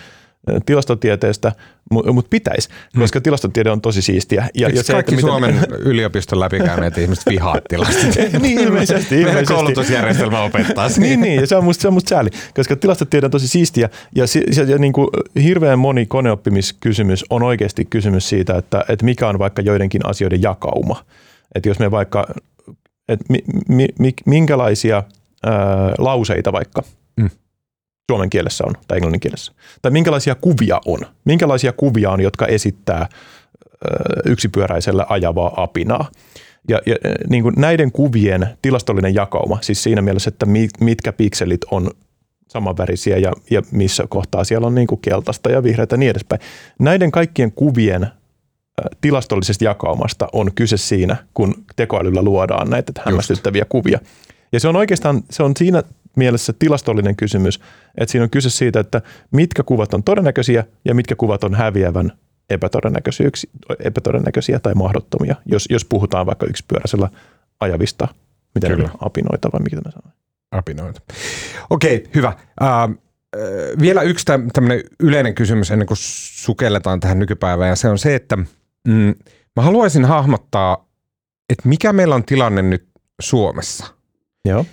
[0.65, 1.51] tilastotieteestä,
[1.91, 3.01] mutta mut pitäisi, hmm.
[3.01, 4.49] koska tilastotiede on tosi siistiä.
[4.53, 8.39] Ja, ja se, kaikki että Suomen yliopiston läpikäyneet ihmiset vihaa tilastotiedettä?
[8.47, 9.15] niin, ilmeisesti.
[9.15, 9.15] ilmeisesti.
[9.23, 13.25] Meidän koulutusjärjestelmä opettaa niin, niin, ja se on musta, se on musta sääli, koska tilastotiede
[13.25, 13.89] on tosi siistiä.
[14.15, 15.07] Ja, ja, ja niin kuin
[15.43, 21.03] hirveän moni koneoppimiskysymys on oikeasti kysymys siitä, että, että mikä on vaikka joidenkin asioiden jakauma.
[21.57, 22.27] Että jos me vaikka,
[23.07, 25.03] että mi, mi, mi, minkälaisia
[25.43, 25.55] ää,
[25.97, 26.83] lauseita vaikka
[27.17, 27.29] mm.
[28.11, 32.97] suomen kielessä on tai englannin kielessä, tai minkälaisia kuvia on, minkälaisia kuvia on, jotka esittää
[32.99, 33.09] ää,
[34.25, 36.11] yksipyöräisellä ajavaa apinaa.
[36.69, 36.95] Ja, ja
[37.29, 40.45] niin kuin näiden kuvien tilastollinen jakauma, siis siinä mielessä, että
[40.79, 41.91] mitkä pikselit on
[42.47, 46.41] samanvärisiä ja, ja missä kohtaa siellä on niin kuin keltaista ja vihreätä ja niin edespäin.
[46.79, 48.07] Näiden kaikkien kuvien
[49.01, 53.69] tilastollisesta jakaumasta on kyse siinä, kun tekoälyllä luodaan näitä hämmästyttäviä Just.
[53.69, 53.99] kuvia.
[54.51, 55.83] Ja se on oikeastaan, se on siinä
[56.15, 57.59] mielessä tilastollinen kysymys,
[57.97, 62.11] että siinä on kyse siitä, että mitkä kuvat on todennäköisiä ja mitkä kuvat on häviävän
[62.49, 63.29] epätodennäköisiä,
[63.79, 67.09] epätodennäköisiä tai mahdottomia, jos, jos puhutaan vaikka yksipyöräisellä
[67.59, 68.07] ajavista,
[68.55, 70.11] miten ne apinoita vai mikä tämä sanoo?
[70.51, 71.01] Apinoita.
[71.69, 72.33] Okei, hyvä.
[72.61, 72.95] Uh,
[73.81, 78.37] vielä yksi tämmöinen yleinen kysymys ennen kuin sukelletaan tähän nykypäivään, ja se on se, että–
[78.87, 79.15] Mm,
[79.55, 80.87] mä haluaisin hahmottaa,
[81.49, 82.87] että mikä meillä on tilanne nyt
[83.21, 83.85] Suomessa.
[84.45, 84.65] Joo.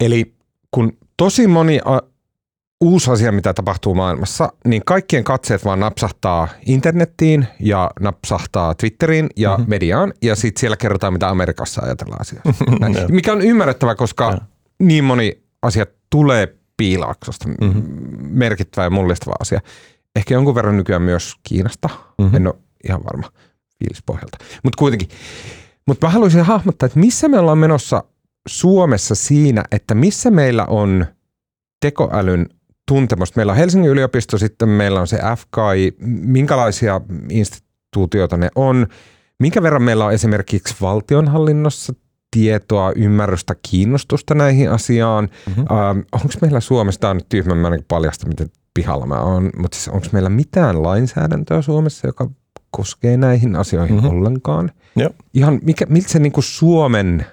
[0.00, 0.34] Eli
[0.70, 2.00] kun tosi moni a,
[2.80, 9.50] uusi asia, mitä tapahtuu maailmassa, niin kaikkien katseet vaan napsahtaa internettiin ja napsahtaa Twitteriin ja
[9.50, 9.70] mm-hmm.
[9.70, 12.54] mediaan, ja sitten siellä kerrotaan, mitä Amerikassa ajatellaan asiasta.
[13.08, 14.38] mikä on ymmärrettävä, koska ja.
[14.78, 17.82] niin moni asia tulee piilaaksosta, mm-hmm.
[18.20, 19.60] merkittävä ja mullistava asia.
[20.16, 22.36] Ehkä jonkun verran nykyään myös Kiinasta, mm-hmm.
[22.36, 22.54] en ole
[22.84, 23.28] ihan varma
[23.82, 24.38] fiilispohjalta.
[24.64, 25.08] Mutta kuitenkin.
[25.86, 28.04] Mutta mä haluaisin hahmottaa, että missä me ollaan menossa
[28.48, 31.06] Suomessa siinä, että missä meillä on
[31.80, 32.46] tekoälyn
[32.88, 33.38] tuntemusta.
[33.38, 38.86] Meillä on Helsingin yliopisto, sitten meillä on se FKI, minkälaisia instituutioita ne on,
[39.38, 41.92] minkä verran meillä on esimerkiksi valtionhallinnossa
[42.36, 45.28] tietoa, ymmärrystä, kiinnostusta näihin asiaan.
[45.46, 45.60] Mm-hmm.
[45.60, 49.76] Ähm, onko meillä Suomessa, tämä on nyt tyhmä, mä paljasta, miten pihalla mä oon, mutta
[49.76, 52.30] siis onko meillä mitään lainsäädäntöä Suomessa, joka
[52.76, 54.10] koskee näihin asioihin mm-hmm.
[54.10, 54.70] ollenkaan.
[54.96, 55.10] Joo.
[55.34, 57.26] Ihan mikä, miltä se niin kuin Suomen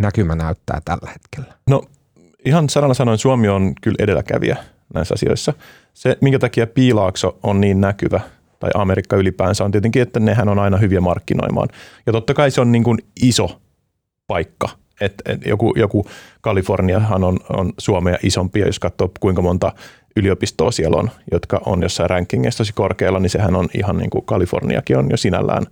[0.00, 1.58] näkymä näyttää tällä hetkellä?
[1.70, 1.82] No
[2.44, 4.56] ihan sanalla sanoen Suomi on kyllä edelläkävijä
[4.94, 5.52] näissä asioissa.
[5.94, 8.20] Se, minkä takia Piilaakso on niin näkyvä,
[8.60, 11.68] tai Amerikka ylipäänsä, on tietenkin, että nehän on aina hyviä markkinoimaan.
[12.06, 13.60] Ja totta kai se on niin kuin iso
[14.26, 14.68] paikka.
[15.00, 16.06] Et, et joku, joku
[16.40, 19.72] Kaliforniahan on, on Suomea isompi, ja jos katsoo kuinka monta
[20.16, 24.24] yliopistoa siellä on, jotka on jossain rankingeissa tosi korkealla, niin sehän on ihan niin kuin
[24.24, 25.66] Kaliforniakin on jo sinällään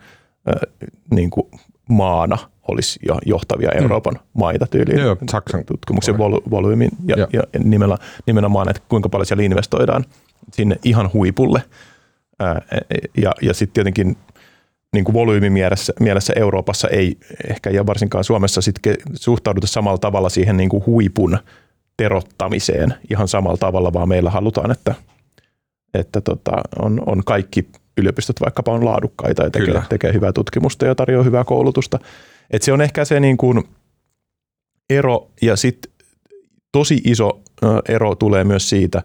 [1.10, 1.50] niin kuin
[1.88, 3.82] maana olisi jo johtavia mm.
[3.82, 4.20] Euroopan mm.
[4.32, 4.98] maita tyyliin.
[4.98, 7.28] Joo, Saksan tutkimuksen vol- volyymin ja, ja.
[7.32, 10.04] ja nimellä, nimenomaan, että kuinka paljon siellä investoidaan
[10.52, 11.62] sinne ihan huipulle.
[12.38, 12.62] Ää,
[13.16, 14.16] ja ja sitten tietenkin
[14.92, 18.76] niin kuin volyymimielessä mielessä Euroopassa ei ehkä ja varsinkaan Suomessa sit
[19.14, 21.38] suhtauduta samalla tavalla siihen niin kuin huipun
[21.96, 24.94] terottamiseen ihan samalla tavalla, vaan meillä halutaan, että,
[25.94, 30.94] että tota, on, on kaikki yliopistot vaikkapa on laadukkaita ja tekee, tekee hyvää tutkimusta ja
[30.94, 31.98] tarjoaa hyvää koulutusta.
[32.50, 33.64] Et se on ehkä se niin kuin
[34.90, 35.92] ero ja sitten
[36.72, 37.40] tosi iso
[37.88, 39.02] ero tulee myös siitä,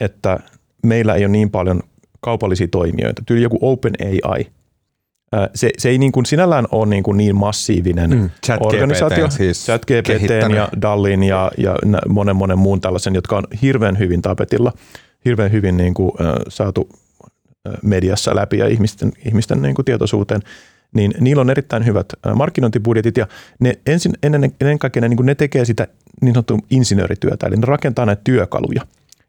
[0.00, 0.38] että
[0.82, 1.82] meillä ei ole niin paljon
[2.20, 3.22] kaupallisia toimijoita.
[3.26, 4.46] Tyyli joku OpenAI–
[5.54, 9.30] se, se ei niin kuin sinällään ole niin, kuin niin massiivinen mm, chat organisaatio.
[9.30, 11.76] Siis ChatGPT ja Dallin ja, ja
[12.08, 14.72] monen monen muun tällaisen, jotka on hirveän hyvin tapetilla,
[15.24, 16.88] hirveän hyvin niin kuin, äh, saatu
[17.82, 20.40] mediassa läpi ja ihmisten, ihmisten niin kuin tietoisuuteen,
[20.94, 23.26] niin niillä on erittäin hyvät markkinointibudjetit ja
[23.60, 25.88] ne ensin, ennen, ennen kaikkea ne, niin ne tekee sitä
[26.20, 28.82] niin sanottua insinöörityötä, eli ne rakentaa näitä työkaluja.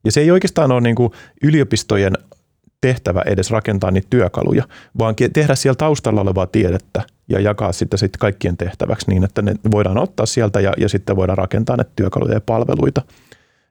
[0.04, 1.12] Ja se ei oikeastaan ole niin kuin
[1.44, 2.14] yliopistojen
[2.82, 4.64] tehtävä edes rakentaa niitä työkaluja,
[4.98, 9.56] vaan tehdä siellä taustalla olevaa tiedettä ja jakaa sitä sitten kaikkien tehtäväksi niin, että ne
[9.72, 13.02] voidaan ottaa sieltä ja, ja sitten voidaan rakentaa näitä työkaluja ja palveluita.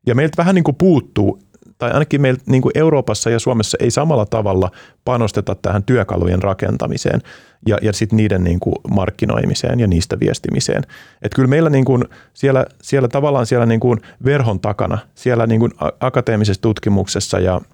[0.06, 1.38] Ja meiltä vähän niin kuin puuttuu,
[1.78, 4.70] tai ainakin meillä niin kuin Euroopassa ja Suomessa ei samalla tavalla
[5.04, 7.20] panosteta tähän työkalujen rakentamiseen
[7.66, 10.82] ja, ja sitten niiden niin kuin markkinoimiseen ja niistä viestimiseen.
[11.22, 15.60] Että kyllä meillä niin kuin siellä, siellä tavallaan siellä niin kuin verhon takana, siellä niin
[15.60, 17.60] kuin akateemisessa tutkimuksessa ja–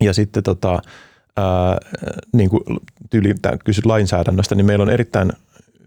[0.00, 0.82] ja sitten tota,
[1.36, 1.78] ää,
[2.32, 2.62] niin kuin
[3.10, 3.34] tyyli,
[3.64, 5.32] kysyt lainsäädännöstä, niin meillä on erittäin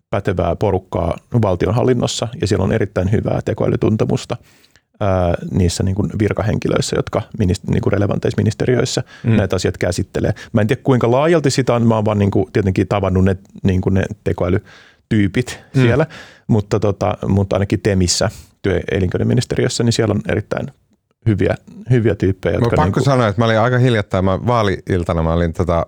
[0.10, 4.38] pätevää porukkaa valtionhallinnossa ja siellä on erittäin hyvää tekoälytuntemusta
[4.99, 9.32] ää, niissä niin kuin virkahenkilöissä, jotka minist, niin kuin relevanteissa ministeriöissä mm.
[9.32, 10.34] näitä asiat käsittelee.
[10.54, 13.38] Mä en tiedä kuinka laajalti sitä on, mä oon vaan niin kuin, tietenkin tavannut ne,
[13.63, 15.82] niin kuin ne tekoälytyypit mm.
[15.82, 16.06] siellä,
[16.47, 18.30] mutta, tota, mutta ainakin TEMissä,
[18.62, 20.67] työ- elinkeinoministeriössä, niin siellä on erittäin
[21.28, 21.56] hyviä,
[21.90, 22.54] hyviä tyyppejä.
[22.54, 23.04] Jotka pakko niin kuin...
[23.04, 25.86] sanoa, että mä olin aika hiljattain, mä vaali-iltana mä olin tota,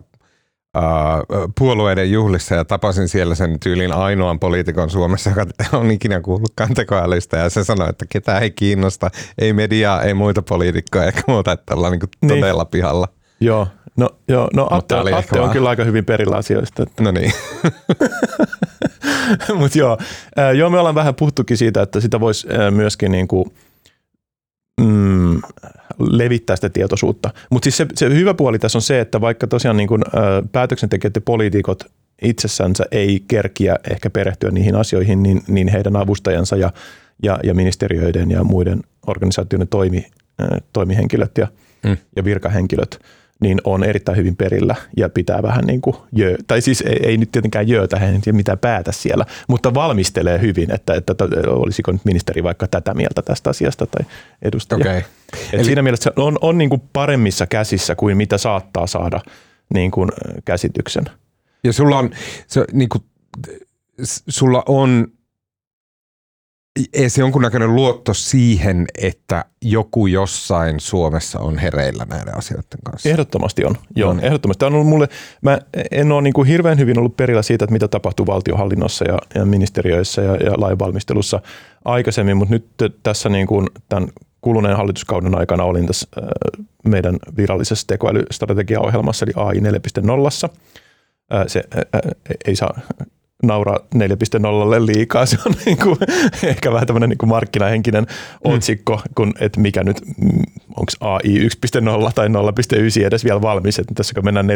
[0.77, 5.45] Uh, puolueiden juhlissa ja tapasin siellä sen tyylin ainoan poliitikon Suomessa, joka
[5.77, 10.41] on ikinä kuullutkaan tekoälystä ja se sanoi, että ketään ei kiinnosta, ei mediaa, ei muita
[10.41, 12.29] poliitikkoja eikä muuta, että ollaan niin niin.
[12.29, 13.07] todella pihalla.
[13.39, 13.67] Joo,
[13.97, 15.51] no, joo, no Atte, Atte on vaan...
[15.51, 16.83] kyllä aika hyvin perillä asioista.
[16.83, 17.03] Että...
[17.03, 17.33] No niin.
[19.59, 19.97] Mutta joo,
[20.57, 23.51] joo, me ollaan vähän puhuttukin siitä, että sitä voisi myöskin niin kuin–
[24.85, 25.41] mm,
[25.99, 27.29] levittää sitä tietoisuutta.
[27.49, 30.09] Mutta siis se, se hyvä puoli tässä on se, että vaikka tosiaan niin kun, ä,
[30.51, 31.83] päätöksentekijät ja poliitikot
[32.21, 36.73] itsessänsä ei kerkiä ehkä perehtyä niihin asioihin, niin, niin heidän avustajansa ja,
[37.23, 40.05] ja, ja ministeriöiden ja muiden organisaatioiden toimi,
[40.41, 41.47] ä, toimihenkilöt ja,
[41.83, 41.97] mm.
[42.15, 42.99] ja virkahenkilöt–
[43.41, 47.17] niin on erittäin hyvin perillä ja pitää vähän niin kuin jö, tai siis ei, ei
[47.17, 51.91] nyt tietenkään jöötä, hän ei mitään päätä siellä, mutta valmistelee hyvin, että, että, että olisiko
[51.91, 54.05] nyt ministeri vaikka tätä mieltä tästä asiasta tai
[54.41, 54.79] edustaja.
[54.79, 54.97] Okay.
[54.97, 55.05] Et
[55.53, 55.63] Eli...
[55.63, 59.21] Siinä mielessä on, on niin kuin paremmissa käsissä kuin mitä saattaa saada
[59.73, 60.09] niin kuin
[60.45, 61.05] käsityksen.
[61.63, 62.09] Ja sulla on,
[62.47, 63.03] se, niin kuin,
[64.29, 65.07] sulla on
[67.07, 73.09] se jonkunnäköinen luotto siihen, että joku jossain Suomessa on hereillä näiden asioiden kanssa.
[73.09, 73.77] Ehdottomasti on.
[73.95, 74.19] Joo, on.
[74.19, 74.65] ehdottomasti.
[74.65, 75.07] On ollut mulle,
[75.41, 75.59] mä
[75.91, 79.45] en ole niin kuin hirveän hyvin ollut perillä siitä, että mitä tapahtuu valtiohallinnossa ja, ja
[79.45, 81.41] ministeriöissä ja, ja lainvalmistelussa
[81.85, 84.09] aikaisemmin, mutta nyt tässä niin kuin tämän
[84.41, 86.07] kuluneen hallituskauden aikana olin tässä
[86.87, 90.49] meidän virallisessa tekoälystrategiaohjelmassa, eli AI 4.0.
[91.47, 91.63] Se
[92.45, 92.79] ei saa
[93.43, 94.01] nauraa 4.0
[94.85, 95.25] liikaa.
[95.35, 95.97] Se on niin kuin,
[96.43, 98.51] ehkä vähän tämmöinen niin kuin markkinahenkinen mm.
[98.53, 100.29] otsikko, kun, että mikä nyt, mm,
[100.69, 101.47] onko AI
[102.07, 104.49] 1.0 tai 0.9 edes vielä valmis, että tässä kun mennään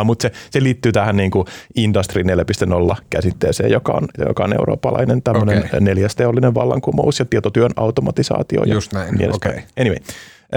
[0.00, 4.52] 4.0, mutta se, se liittyy tähän niin kuin Industry 4.0 käsitteeseen, joka on, joka on
[4.52, 5.80] eurooppalainen tämmöinen okay.
[5.80, 8.64] neljäs teollinen vallankumous ja tietotyön automatisaatio.
[8.64, 9.50] Just näin, niin okei.
[9.50, 9.62] Okay.
[9.80, 9.98] Anyway,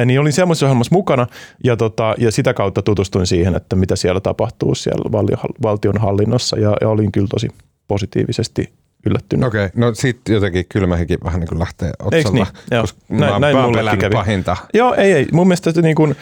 [0.05, 1.27] niin olin semmoisessa ohjelmassa mukana
[1.63, 5.11] ja, tota, ja sitä kautta tutustuin siihen, että mitä siellä tapahtuu siellä
[5.61, 7.47] valtion hallinnossa ja, ja olin kyllä tosi
[7.87, 8.73] positiivisesti
[9.05, 9.47] yllättynyt.
[9.47, 12.31] Okei, okay, no sitten jotenkin kylmähikin vähän niin kuin lähtee otsalla.
[12.31, 12.47] niin?
[12.71, 12.85] Joo.
[13.09, 14.13] Näin, näin mulle kävi.
[14.13, 14.57] pahinta.
[14.73, 15.27] Joo, ei, ei.
[15.31, 16.15] Mun mielestä se niin kuin,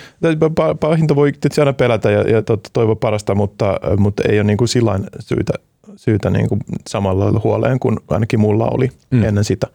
[0.79, 2.41] pahinta voi tietysti aina pelätä ja, ja
[2.73, 5.53] toivoa parasta, mutta, mutta ei ole niin kuin sillain syytä,
[5.95, 9.23] syytä niin kuin samalla huoleen kuin ainakin mulla oli mm.
[9.23, 9.67] ennen sitä.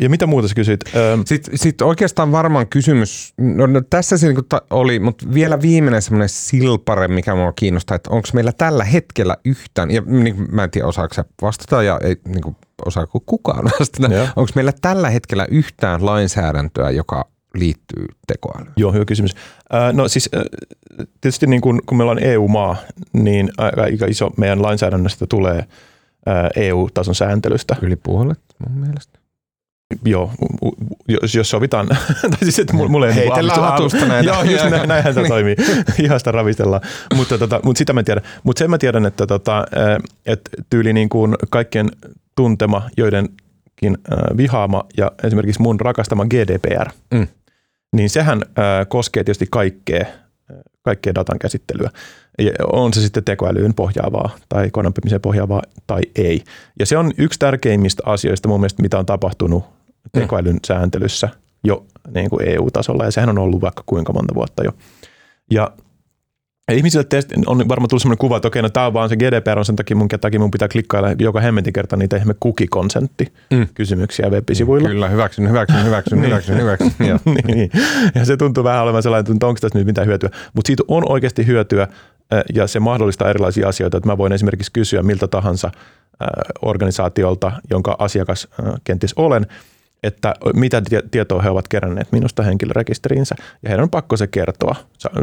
[0.00, 0.80] Ja mitä muuta sä kysyit?
[1.26, 6.28] Sitten sit oikeastaan varmaan kysymys, no, no tässä se niinku oli, mutta vielä viimeinen semmoinen
[6.28, 10.86] silpare, mikä mua kiinnostaa, että onko meillä tällä hetkellä yhtään, ja niin, mä en tiedä
[10.86, 16.06] osaako se vastata ja ei niin kuin, osaako kukaan vastata, onko meillä tällä hetkellä yhtään
[16.06, 18.72] lainsäädäntöä, joka liittyy tekoälyyn?
[18.76, 19.34] Joo, hyvä kysymys.
[19.92, 20.30] No siis
[21.20, 22.76] tietysti niin kun, kun meillä on EU-maa,
[23.12, 25.64] niin aika iso meidän lainsäädännöstä tulee
[26.56, 27.76] EU-tason sääntelystä.
[27.82, 29.19] Yli puolet mun mielestä.
[30.04, 30.30] Joo,
[31.08, 31.86] jos, jos sovitaan,
[32.30, 34.30] tai siis että mulle ei niinku Heitellään hatusta näitä.
[34.30, 35.56] Joo, just näin, näinhän tämä toimii.
[36.02, 36.82] Ihasta ravistellaan.
[37.14, 38.24] Mutta, tota, mutta sitä mä tiedän.
[38.42, 39.66] Mutta sen mä tiedän, että, tota,
[40.26, 41.88] että tyyli niin kuin kaikkien
[42.36, 43.98] tuntema, joidenkin
[44.36, 47.26] vihaama ja esimerkiksi mun rakastama GDPR, mm.
[47.96, 48.42] niin sehän
[48.88, 50.06] koskee tietysti kaikkea,
[50.82, 51.90] kaikkea datan käsittelyä.
[52.72, 56.44] On se sitten tekoälyyn pohjaavaa tai konanpimiseen pohjaavaa tai ei.
[56.78, 59.64] Ja se on yksi tärkeimmistä asioista mun mielestä, mitä on tapahtunut
[60.12, 61.28] tekoälyn sääntelyssä
[61.64, 64.70] jo niin kuin EU-tasolla, ja sehän on ollut vaikka kuinka monta vuotta jo.
[65.50, 65.70] Ja
[66.72, 69.58] ihmisille testi, on varmaan tullut sellainen kuva, että okei, no tämä on vaan se GDPR
[69.58, 73.66] on sen takia mun, takia mun pitää klikkailla joka hemmetin kerta niitä ihme kukikonsentti mm.
[73.74, 74.88] kysymyksiä web-sivuilla.
[74.88, 76.30] Kyllä, hyväksyn, hyväksyn, hyväksyn, niin.
[76.30, 76.92] hyväksyn, hyväksyn.
[77.08, 77.18] ja.
[77.46, 77.70] niin,
[78.14, 80.30] ja se tuntuu vähän olevan sellainen, että onko tästä nyt mitään hyötyä.
[80.54, 81.88] Mutta siitä on oikeasti hyötyä
[82.54, 85.70] ja se mahdollistaa erilaisia asioita, että mä voin esimerkiksi kysyä miltä tahansa
[86.62, 88.48] organisaatiolta, jonka asiakas
[88.84, 89.46] kenties olen,
[90.02, 94.74] että mitä tietoa he ovat keränneet minusta henkilörekisteriinsä, ja heidän on pakko se kertoa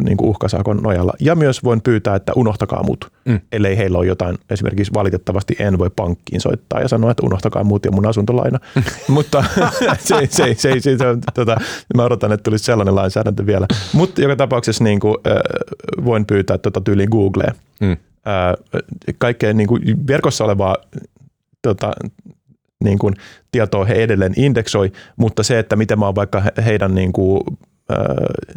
[0.01, 1.13] niin kuin uhkasakon nojalla.
[1.19, 3.39] Ja myös voin pyytää, että unohtakaa mut, mm.
[3.51, 7.85] ellei heillä ole jotain, esimerkiksi valitettavasti en voi pankkiin soittaa ja sanoa, että unohtakaa mut
[7.85, 8.59] ja mun asuntolaina.
[9.07, 9.43] Mutta
[9.99, 10.97] se, se, se, se, se,
[11.33, 11.57] tota,
[11.95, 13.67] mä odotan, että tulisi sellainen lainsäädäntö vielä.
[13.93, 17.55] Mutta joka tapauksessa niin kuin, äh, voin pyytää tota tyyliin Googleen.
[17.79, 17.91] Mm.
[17.91, 18.81] Äh,
[19.17, 20.75] kaikkea niin kuin verkossa olevaa
[21.61, 21.91] tota,
[22.83, 23.15] niin kuin,
[23.51, 27.41] tietoa he edelleen indeksoi, mutta se, että miten mä oon vaikka heidän niin kuin,
[27.91, 27.97] äh,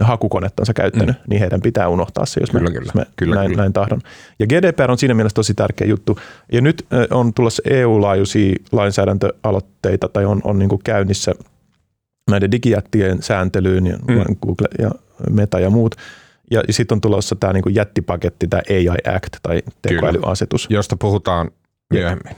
[0.01, 1.23] hakukonettansa käyttänyt, mm.
[1.29, 3.63] niin heidän pitää unohtaa se, jos kyllä, mä, kyllä, jos mä kyllä, näin, kyllä.
[3.63, 4.01] näin tahdon.
[4.39, 6.19] Ja GDPR on siinä mielessä tosi tärkeä juttu.
[6.53, 11.35] Ja nyt äh, on tulossa EU-laajuisia lainsäädäntöaloitteita tai on, on niin kuin käynnissä
[12.31, 14.37] näiden digijättien sääntelyyn ja mm.
[14.43, 14.91] Google ja
[15.31, 15.95] Meta ja muut.
[16.51, 20.67] Ja, sitten on tulossa tämä niin jättipaketti, tämä AI Act tai tekoälyasetus.
[20.67, 21.51] Kyllä, josta puhutaan
[21.93, 22.37] myöhemmin.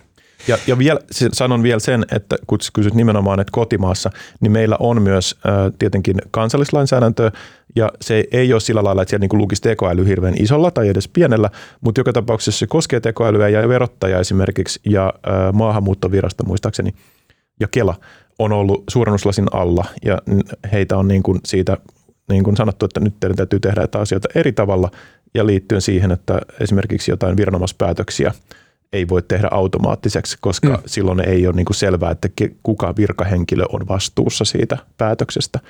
[0.49, 1.01] Ja, ja vielä,
[1.33, 6.17] sanon vielä sen, että kun kysyt nimenomaan, että kotimaassa, niin meillä on myös ä, tietenkin
[6.31, 7.33] kansallislainsäädäntöä,
[7.77, 11.09] ja se ei ole sillä lailla, että siellä niin lukisi tekoäly hirveän isolla tai edes
[11.09, 11.51] pienellä,
[11.81, 16.95] mutta joka tapauksessa se koskee tekoälyä ja verottaja esimerkiksi ja ä, maahanmuuttovirasto muistaakseni
[17.61, 17.95] ja Kela
[18.39, 20.19] on ollut suurennuslasin alla ja
[20.73, 21.77] heitä on niin kuin siitä
[22.29, 24.91] niin kuin sanottu, että nyt teidän täytyy tehdä asioita eri tavalla
[25.35, 28.33] ja liittyen siihen, että esimerkiksi jotain viranomaispäätöksiä–
[28.93, 30.83] ei voi tehdä automaattiseksi, koska mm.
[30.87, 32.29] silloin ei ole niin kuin selvää, että
[32.63, 35.61] kuka virkahenkilö on vastuussa siitä päätöksestä.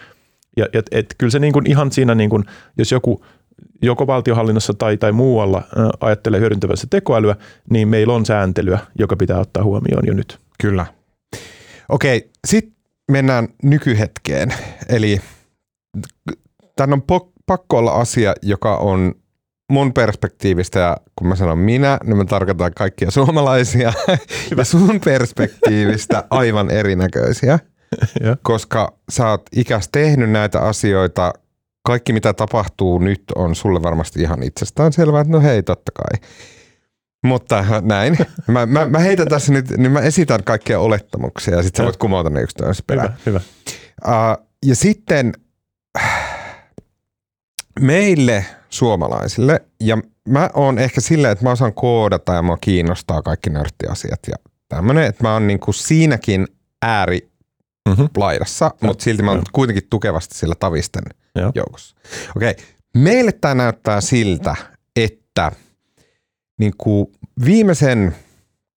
[0.57, 2.45] Ja et, et, kyllä se niin kuin ihan siinä, niin kuin,
[2.79, 3.25] jos joku
[3.83, 7.37] joko valtiohallinnossa tai, tai muualla ä, ajattelee hyödyntävänsä tekoälyä,
[7.71, 10.39] niin meillä on sääntelyä, joka pitää ottaa huomioon jo nyt.
[10.61, 10.87] Kyllä.
[11.89, 12.75] Okei, sitten
[13.11, 14.55] mennään nykyhetkeen.
[14.89, 15.21] Eli
[16.77, 19.15] tämän on pakko olla asia, joka on
[19.71, 23.93] mun perspektiivistä, ja kun mä sanon minä, niin mä tarkoitan kaikkia suomalaisia,
[24.57, 27.59] ja sun perspektiivistä aivan erinäköisiä,
[28.43, 31.33] koska sä oot ikäs tehnyt näitä asioita,
[31.87, 36.29] kaikki mitä tapahtuu nyt on sulle varmasti ihan itsestään selvää, että no hei, totta kai.
[37.25, 38.19] Mutta näin.
[38.47, 41.97] Mä, mä, mä heitän tässä nyt, niin mä esitän kaikkia olettamuksia ja sitten sä voit
[41.97, 43.17] kumota ne yksi perään.
[43.27, 43.41] Hyvä, hyvä.
[44.07, 45.33] Uh, ja sitten
[47.81, 53.51] meille suomalaisille, ja mä oon ehkä silleen, että mä osaan koodata ja mua kiinnostaa kaikki
[53.51, 54.37] nörttiasiat ja
[54.69, 56.47] tämmöinen, että mä oon niinku siinäkin
[56.83, 57.31] ääri
[57.89, 58.09] mm-hmm.
[58.17, 61.03] laidassa, mutta silti mä oon kuitenkin tukevasti sillä tavisten
[61.35, 61.53] Joo.
[61.55, 61.97] joukossa.
[62.37, 62.65] Okei, okay.
[62.97, 64.57] meille tämä näyttää siltä,
[64.97, 65.53] että
[66.59, 67.13] niinku
[67.45, 68.17] viimeisen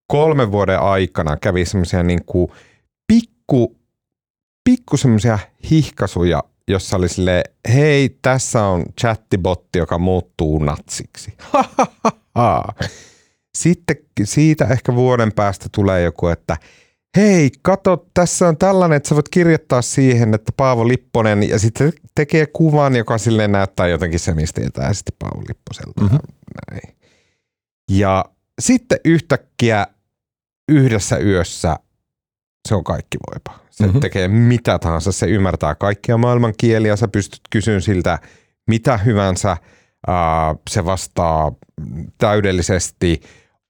[0.08, 2.52] kolmen vuoden aikana kävi semmoisia niinku
[3.08, 3.76] pikku,
[4.64, 5.40] pikku semmoisia
[5.72, 11.38] hihkasuja jossa oli sille, hei, tässä on chattibotti, joka muuttuu natsiksi.
[13.58, 16.58] Sitten siitä ehkä vuoden päästä tulee joku, että
[17.18, 21.94] hei, kato, tässä on tällainen, että sä voit kirjoittaa siihen, että Paavo Lipponen, ja sitten
[22.16, 26.02] tekee kuvan, joka silleen näyttää jotenkin semistiltä, ja sitten Paavo Lipposelta.
[26.02, 26.20] Mm-hmm.
[26.72, 26.96] Näin.
[27.92, 28.26] Ja
[28.62, 29.88] sitten yhtäkkiä
[30.70, 31.76] yhdessä yössä
[32.68, 33.65] se on kaikki voipa.
[33.76, 34.00] Se mm-hmm.
[34.00, 38.20] tekee mitä tahansa, se ymmärtää kaikkia maailman kieliä, sä pystyt kysymään siltä
[38.68, 39.58] mitä hyvänsä,
[40.70, 41.52] se vastaa
[42.18, 43.22] täydellisesti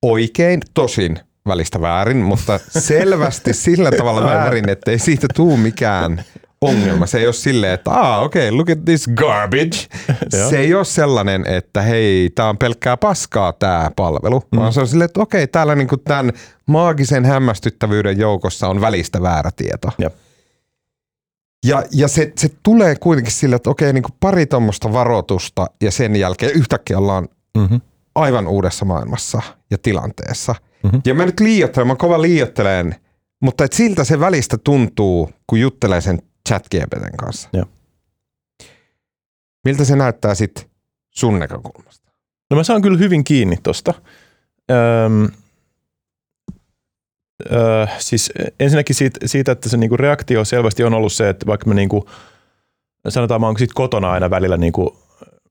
[0.02, 6.24] oikein, tosin välistä väärin, mutta selvästi sillä tavalla väärin, että ei siitä tule mikään
[6.62, 7.06] ongelma.
[7.06, 9.88] Se ei ole silleen, että ah, okei, okay, look at this garbage.
[10.50, 14.60] se ei ole sellainen, että hei, tämä on pelkkää paskaa tämä palvelu, mm.
[14.60, 16.32] vaan se on silleen, että okei, okay, täällä niinku tämän
[16.66, 19.90] maagisen hämmästyttävyyden joukossa on välistä väärä tieto.
[19.98, 20.14] Jep.
[21.66, 25.92] Ja, ja se, se tulee kuitenkin sille, että okei, niin kuin pari tuommoista varoitusta ja
[25.92, 27.28] sen jälkeen yhtäkkiä ollaan
[27.58, 27.82] mm-hmm.
[28.16, 29.42] aivan uudessa maailmassa
[29.72, 30.56] ja tilanteessa.
[30.84, 31.02] Mm-hmm.
[31.06, 32.96] Ja mä nyt liioittelen, mä kova liioittelen,
[33.40, 37.50] Mutta et siltä se välistä tuntuu, kun juttelee sen chat GPTn kanssa.
[37.54, 37.66] Joo.
[39.66, 40.66] Miltä se näyttää sitten
[41.10, 42.12] sun näkökulmasta?
[42.50, 43.94] No mä saan kyllä hyvin kiinni tosta.
[44.72, 45.30] Öm,
[47.52, 51.68] öö, siis ensinnäkin siitä, siitä että se niinku reaktio selvästi on ollut se, että vaikka
[51.68, 52.10] me niinku,
[53.10, 54.98] sanotaan mä oon sit kotona aina välillä niinku,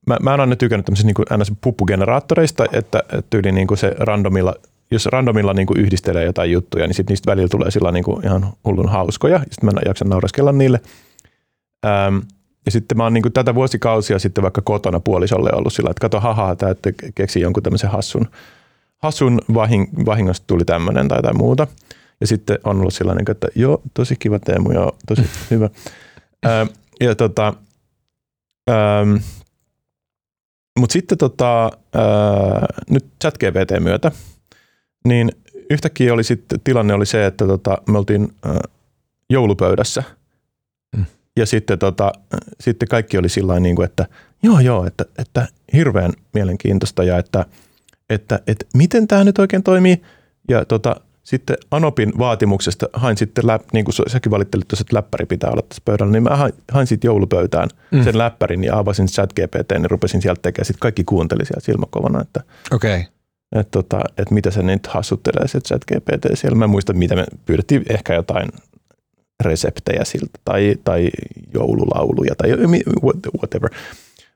[0.07, 1.51] mä, mä en aina tykännyt tämmöisistä niinku ns.
[1.61, 4.55] puppugeneraattoreista, että, että yli niinku se randomilla,
[4.91, 8.89] jos randomilla niinku yhdistelee jotain juttuja, niin sit niistä välillä tulee sillä niinku ihan hullun
[8.89, 10.81] hauskoja, ja sitten mä jaksan naureskella niille.
[11.85, 12.21] Öm,
[12.65, 16.19] ja sitten mä oon niin tätä vuosikausia sitten vaikka kotona puolisolle ollut sillä, että kato,
[16.19, 18.27] haha, tämä että keksi jonkun tämmöisen hassun,
[18.97, 21.67] hassun vahing, vahingosta tuli tämmöinen tai jotain muuta.
[22.21, 25.21] Ja sitten on ollut sellainen, että joo, tosi kiva Teemu, joo, tosi
[25.51, 25.69] hyvä.
[26.45, 26.67] Ö,
[26.99, 27.53] ja tota,
[30.79, 31.99] mutta sitten tota, ö,
[32.89, 34.11] nyt ChatGPT myötä,
[35.05, 35.31] niin
[35.69, 38.49] yhtäkkiä oli sitten, tilanne oli se, että tota, me oltiin ö,
[39.29, 40.03] joulupöydässä–
[41.39, 42.11] ja sitten, tota,
[42.59, 44.05] sitten kaikki oli sillä niin kuin, että
[44.43, 47.45] joo joo, että, että hirveän mielenkiintoista ja että,
[48.09, 50.01] että, että miten tämä nyt oikein toimii.
[50.49, 55.25] Ja tota, sitten Anopin vaatimuksesta hain sitten, läp, niin kuin säkin valittelit tuossa, että läppäri
[55.25, 58.03] pitää olla tässä pöydällä, niin mä hain, hain sitten joulupöytään mm.
[58.03, 60.65] sen läppärin ja avasin chat GPT ja rupesin sieltä tekemään.
[60.65, 63.03] Sitten kaikki kuunteli sieltä silmäkovana, että, okay.
[63.59, 66.57] Että, tota, että mitä se nyt hassuttelee se chat GPT siellä.
[66.57, 68.49] Mä en muista, mitä me pyydettiin, ehkä jotain
[69.43, 71.09] reseptejä siltä tai, tai
[71.53, 72.49] joululauluja tai
[73.37, 73.69] whatever.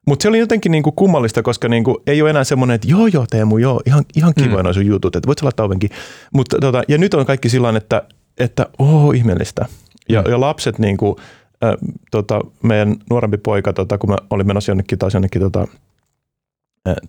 [0.07, 3.25] Mutta se oli jotenkin niinku kummallista, koska niinku ei ole enää semmoinen, että joo joo
[3.29, 4.73] Teemu, joo, ihan, ihan kivoja mm.
[4.73, 5.89] sun jutut, että voit laittaa ovenkin.
[6.33, 8.03] Mutta tota, ja nyt on kaikki sillä että,
[8.37, 9.65] että oh, ihmeellistä.
[10.09, 10.31] Ja, mm.
[10.31, 11.19] ja lapset niinku,
[11.63, 11.73] äh,
[12.11, 15.67] tota, meidän nuorempi poika, tota, kun mä olin menossa jonnekin taas jonnekin tota,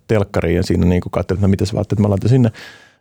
[0.07, 2.51] telkkariin ja siinä niinku katselin, että no, mitä sä vaatteet mä laitan sinne.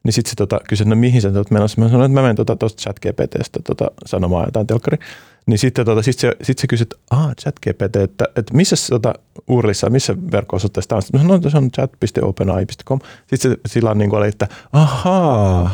[0.05, 1.81] Niin sitten se tota, kysyi, että no mihin sä olet menossa?
[1.81, 4.99] Mä sanoin, että mä menen tuosta tota, chat GPTstä tota, sanomaan jotain telkkari.
[5.47, 8.77] Niin sitten tota, sit se, sit se kysyi, että ah, chat GPT, että, että missä
[8.91, 9.15] tota,
[9.49, 11.03] URLissa, missä verkko-osoitteessa on?
[11.13, 12.99] Mä sanoin, että se on chat.openai.com.
[13.27, 15.71] Sitten se sillä niin oli, että ahaa,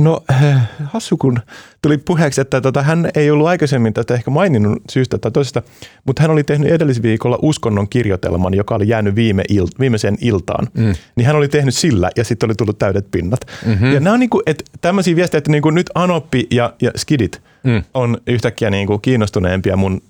[0.00, 1.38] No äh, hassu kun
[1.82, 5.62] tuli puheeksi, että tota, hän ei ollut aikaisemmin tätä ehkä maininnut syystä tai toisesta,
[6.06, 10.68] mutta hän oli tehnyt edellisviikolla uskonnon kirjoitelman, joka oli jäänyt viime il, viimeiseen iltaan.
[10.74, 10.94] Mm.
[11.16, 13.40] Niin hän oli tehnyt sillä ja sitten oli tullut täydet pinnat.
[13.66, 13.92] Mm-hmm.
[13.92, 17.82] Ja nämä on niinku, että tämmöisiä viestejä, että niinku nyt Anoppi ja, ja Skidit mm.
[17.94, 20.00] on yhtäkkiä niinku kiinnostuneempia mun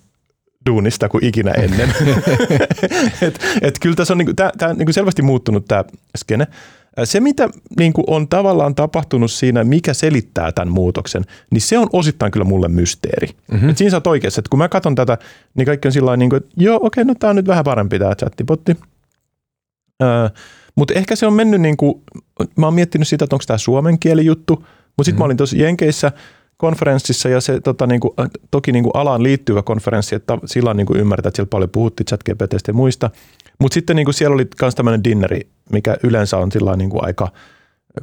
[0.67, 1.89] duunista kuin ikinä ennen.
[3.23, 5.85] et, et kyllä tässä on niinku, tää, tää, niinku selvästi muuttunut tämä
[6.17, 6.47] skene.
[7.05, 11.89] Se, mitä niin kuin on tavallaan tapahtunut siinä, mikä selittää tämän muutoksen, niin se on
[11.93, 13.29] osittain kyllä mulle mysteeri.
[13.53, 13.69] Mm-hmm.
[13.69, 15.19] Et siinä sä oot oikeassa, että kun mä katson tätä,
[15.55, 17.99] niin kaikki on sillä niin kuin, että joo, okei, no tämä on nyt vähän parempi
[17.99, 18.77] tämä chattipotti.
[20.03, 20.29] Öö,
[20.77, 22.03] mutta ehkä se on mennyt niin kuin,
[22.57, 24.67] mä oon miettinyt sitä, että onko tämä suomen kieli juttu, mutta
[24.99, 25.19] sitten mm-hmm.
[25.19, 26.13] mä olin tuossa Jenkeissä
[26.57, 28.13] konferenssissa ja se tota, niin kuin,
[28.51, 31.71] toki niin kuin alaan liittyvä konferenssi, että sillä on niin kuin ymmärtää, että siellä paljon
[31.71, 32.21] puhuttiin chat
[32.69, 33.11] ja muista–
[33.59, 37.05] mutta sitten niin kuin siellä oli myös tämmöinen dinneri, mikä yleensä on sillä niin kuin
[37.05, 37.29] aika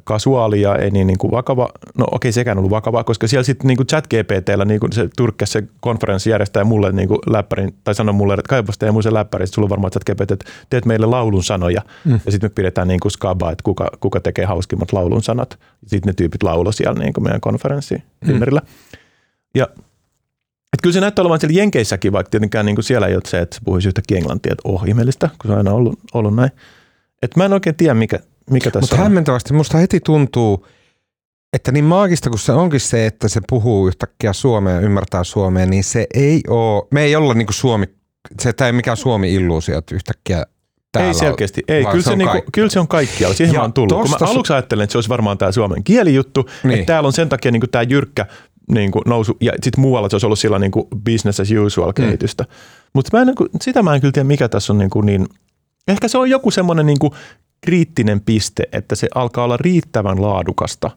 [0.04, 1.70] kasuaali ja ei niin, niin kuin vakava.
[1.98, 5.52] No okei, sekään ollut vakavaa, koska siellä sitten niin chat GPTllä niin kuin se Turkkas
[5.52, 9.44] se konferenssi järjestää mulle niin kuin läppärin, tai sanoi mulle, että kaipas tee se läppäri,
[9.44, 11.82] että sulla on varmaan chat GPT, että teet meille laulun sanoja.
[12.06, 12.20] Mm.
[12.26, 15.60] Ja sitten me pidetään niin kuin skaba, että kuka, kuka tekee hauskimmat laulun sanat.
[15.88, 18.40] Sitten ne tyypit laulo siellä niin kuin meidän konferenssi mm.
[19.56, 19.68] Ja
[20.74, 23.40] et kyllä se näyttää olevan siellä Jenkeissäkin, vaikka tietenkään niin kuin siellä ei ole se,
[23.40, 26.52] että puhuisi yhtäkkiä englantia, että oh, ihmeellistä, kun se on aina ollut, ollut näin.
[27.24, 28.20] Et mä en oikein tiedä, mikä,
[28.50, 29.02] mikä tässä Mutta on.
[29.04, 30.68] hämmentävästi musta heti tuntuu,
[31.54, 35.66] että niin maagista kuin se onkin se, että se puhuu yhtäkkiä suomea ja ymmärtää suomea,
[35.66, 37.86] niin se ei ole, me ei olla niin kuin Suomi,
[38.42, 40.46] se ei mikään Suomi-illuusio, että yhtäkkiä
[40.92, 41.86] Täällä ei selkeästi, ei.
[41.86, 44.02] Kyllä se, se, niinku, kyllä se on kaikkialla, siihen ja mä oon tullut.
[44.02, 46.74] Kun mä aluksi ajattelin, että se olisi varmaan tämä suomen kielijuttu, niin.
[46.74, 48.26] että täällä on sen takia niinku tämä jyrkkä
[48.72, 51.88] niin kuin nousu, ja sitten muualla se olisi ollut sillä niin kuin business as usual
[51.88, 51.94] mm.
[51.94, 52.44] kehitystä.
[52.44, 52.50] Mm.
[52.94, 55.28] Mutta niin sitä mä en kyllä tiedä, mikä tässä on niin, kuin niin
[55.88, 56.98] ehkä se on joku semmoinen niin
[57.62, 60.92] kriittinen piste, että se alkaa olla riittävän laadukasta,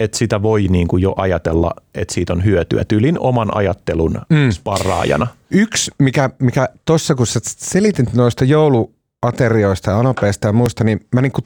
[0.00, 4.50] että sitä voi niin kuin jo ajatella, että siitä on hyötyä tyylin oman ajattelun mm.
[4.50, 5.26] sparraajana.
[5.50, 11.22] Yksi, mikä, mikä tuossa kun sä selitit noista jouluaterioista ja anopeista ja muista, niin mä
[11.22, 11.44] niin kuin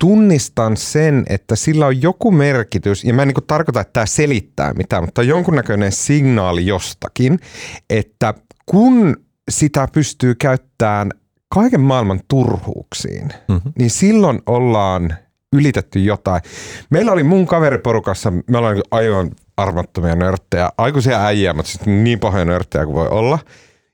[0.00, 4.74] tunnistan sen, että sillä on joku merkitys, ja mä en niin tarkoita, että tämä selittää
[4.74, 7.38] mitään, mutta jonkunnäköinen signaali jostakin,
[7.90, 8.34] että
[8.66, 9.16] kun
[9.50, 11.10] sitä pystyy käyttämään
[11.54, 13.72] kaiken maailman turhuuksiin, mm-hmm.
[13.78, 15.14] niin silloin ollaan
[15.52, 16.42] ylitetty jotain.
[16.90, 22.44] Meillä oli mun kaveriporukassa, me ollaan aivan armattomia nörttejä, aikuisia äijä, mutta siis niin pahoja
[22.44, 23.38] nörttejä kuin voi olla.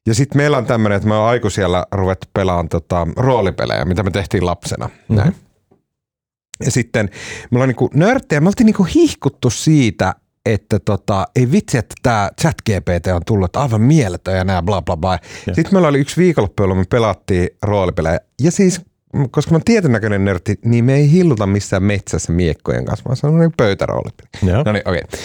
[0.06, 4.10] Ja sitten meillä on tämmöinen, että me on aikuisella ruvettu pelaamaan tota, roolipelejä, mitä me
[4.10, 4.86] tehtiin lapsena.
[4.86, 5.16] Mm-hmm.
[5.16, 5.36] Näin.
[6.64, 7.10] Ja sitten
[7.50, 10.14] me ollaan niin nörttejä, me oltiin niin hihkuttu siitä,
[10.46, 14.82] että tota, ei vitsi, että tämä chat GPT on tullut aivan mieletön ja nää bla
[14.82, 15.18] bla bla.
[15.44, 18.20] Sitten meillä oli yksi viikonloppu, jolloin me pelattiin roolipelejä.
[18.40, 18.80] Ja siis,
[19.30, 23.26] koska mä oon tietynäköinen nörtti, niin me ei hilluta missään metsässä miekkojen kanssa, vaan se
[23.26, 24.28] on niin pöytäroolipeli.
[24.42, 25.02] No niin, okei.
[25.04, 25.20] Okay.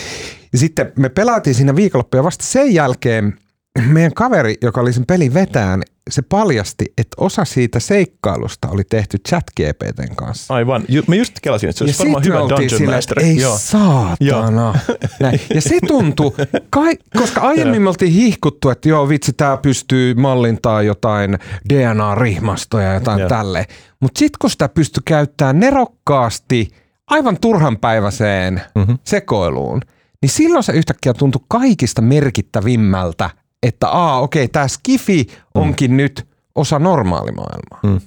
[0.53, 3.37] Ja sitten me pelaatiin siinä viikonloppu ja vasta sen jälkeen
[3.79, 9.17] meidän kaveri, joka oli sen pelin vetään, se paljasti, että osa siitä seikkailusta oli tehty
[9.29, 10.53] chat GPTn kanssa.
[10.53, 10.83] Aivan.
[10.89, 13.19] Ju, mä just kelasin, että se olisi varmaan hyvä Dungeon sillä, Master.
[13.19, 13.57] Ei Joo.
[13.57, 14.73] saatana.
[15.19, 15.41] Näin.
[15.53, 16.31] Ja se tuntui,
[16.69, 21.37] kai, koska aiemmin me oltiin hihkuttu, että joo vitsi, tämä pystyy mallintaa jotain
[21.73, 23.67] DNA-rihmastoja ja jotain tälle.
[23.99, 26.67] Mutta sitten kun sitä pystyy käyttämään nerokkaasti
[27.07, 28.97] aivan turhanpäiväiseen mm-hmm.
[29.03, 29.81] sekoiluun,
[30.21, 33.29] niin silloin se yhtäkkiä tuntui kaikista merkittävimmältä,
[33.63, 35.97] että aa okei, tämä skifi onkin mm.
[35.97, 37.79] nyt osa normaalimaailmaa.
[37.83, 38.01] Mm.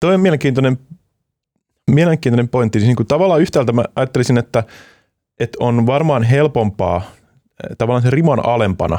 [0.00, 0.78] Toi on mielenkiintoinen,
[1.90, 2.80] mielenkiintoinen pointti.
[2.80, 4.64] Siis niin kuin tavallaan yhtäältä mä ajattelisin, että,
[5.40, 8.98] että on varmaan helpompaa eh, tavallaan se riman alempana,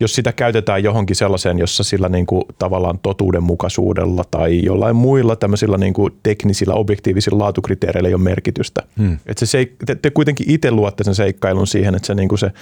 [0.00, 5.78] jos sitä käytetään johonkin sellaiseen, jossa sillä niin kuin tavallaan totuudenmukaisuudella tai jollain muilla tämmöisillä
[5.78, 8.82] niin kuin teknisillä objektiivisilla laatukriteereillä ei ole merkitystä.
[8.98, 9.18] Hmm.
[9.26, 12.38] Että se seik- te, te kuitenkin itse luotte sen seikkailun siihen, että se, niin kuin
[12.38, 12.52] se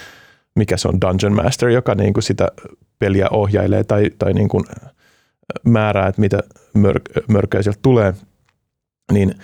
[0.55, 2.47] mikä se on Dungeon Master, joka niin kuin sitä
[2.99, 4.65] peliä ohjailee tai, tai niin kuin
[5.65, 6.39] määrää, että mitä
[6.77, 8.13] mör- mörköjä sieltä tulee,
[9.11, 9.35] niin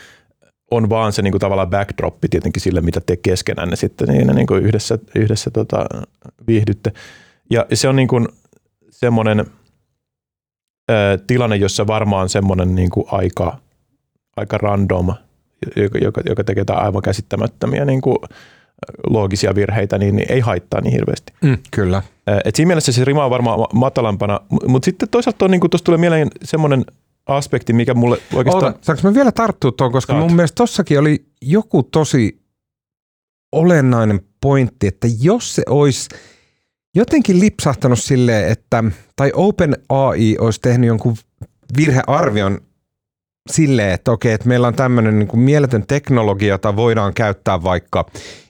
[0.71, 4.47] on vaan se niin kuin tavallaan backdroppi tietenkin sille, mitä te keskenään sitten niin, niin
[4.47, 5.85] kuin yhdessä, yhdessä tota,
[6.47, 6.91] viihdytte.
[7.49, 8.27] Ja se on niin kuin
[8.89, 9.45] semmoinen
[10.91, 13.57] ö, tilanne, jossa varmaan semmoinen niin kuin aika,
[14.37, 15.13] aika random,
[15.75, 18.17] joka, joka, joka tekee aivan käsittämättömiä niin kuin
[19.09, 21.33] loogisia virheitä, niin, niin ei haittaa niin hirveästi.
[21.41, 22.03] Mm, kyllä.
[22.45, 25.97] Et siinä mielessä se rima on varmaan matalampana, mutta sitten toisaalta on, niin tuossa tulee
[25.97, 26.85] mieleen semmoinen
[27.25, 28.73] aspekti, mikä mulle oikeastaan...
[28.73, 30.23] Oota, saanko mä vielä tarttua tuon, koska Saat.
[30.23, 32.41] mun mielestä tossakin oli joku tosi
[33.51, 36.09] olennainen pointti, että jos se olisi
[36.95, 38.83] jotenkin lipsahtanut silleen, että,
[39.15, 41.15] tai OpenAI olisi tehnyt jonkun
[41.77, 42.61] virhearvion
[43.51, 48.05] silleen, että okei, että meillä on tämmöinen niin mieletön teknologia, jota voidaan käyttää vaikka,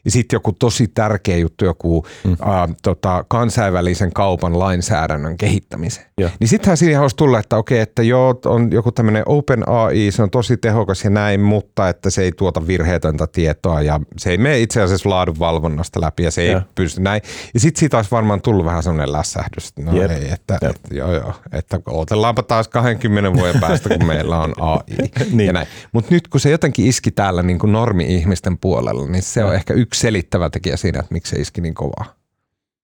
[0.05, 2.31] ja sitten joku tosi tärkeä juttu, joku mm.
[2.31, 6.07] äh, tota, kansainvälisen kaupan lainsäädännön kehittämiseen.
[6.17, 6.29] Joo.
[6.39, 10.23] Niin sittenhän siihen olisi tullut, että okei, että joo, on joku tämmöinen Open AI, se
[10.23, 14.37] on tosi tehokas ja näin, mutta että se ei tuota virheetöntä tietoa ja se ei
[14.37, 16.61] mene itse asiassa laadunvalvonnasta läpi ja se ei Joo.
[16.75, 17.21] pysty näin.
[17.53, 20.11] Ja sitten siitä olisi varmaan tullut vähän semmoinen lässähdys, että no Jep.
[20.11, 20.75] ei, että, Jep.
[20.75, 25.47] että joo joo, että otellaanpa taas 20 vuoden päästä, kun meillä on AI Niin.
[25.47, 25.67] ja näin.
[25.91, 29.73] Mutta nyt kun se jotenkin iski täällä niin kuin normi-ihmisten puolella, niin se on ehkä
[29.73, 32.15] yksi selittävä tekijä siinä, että miksi se iski niin kovaa.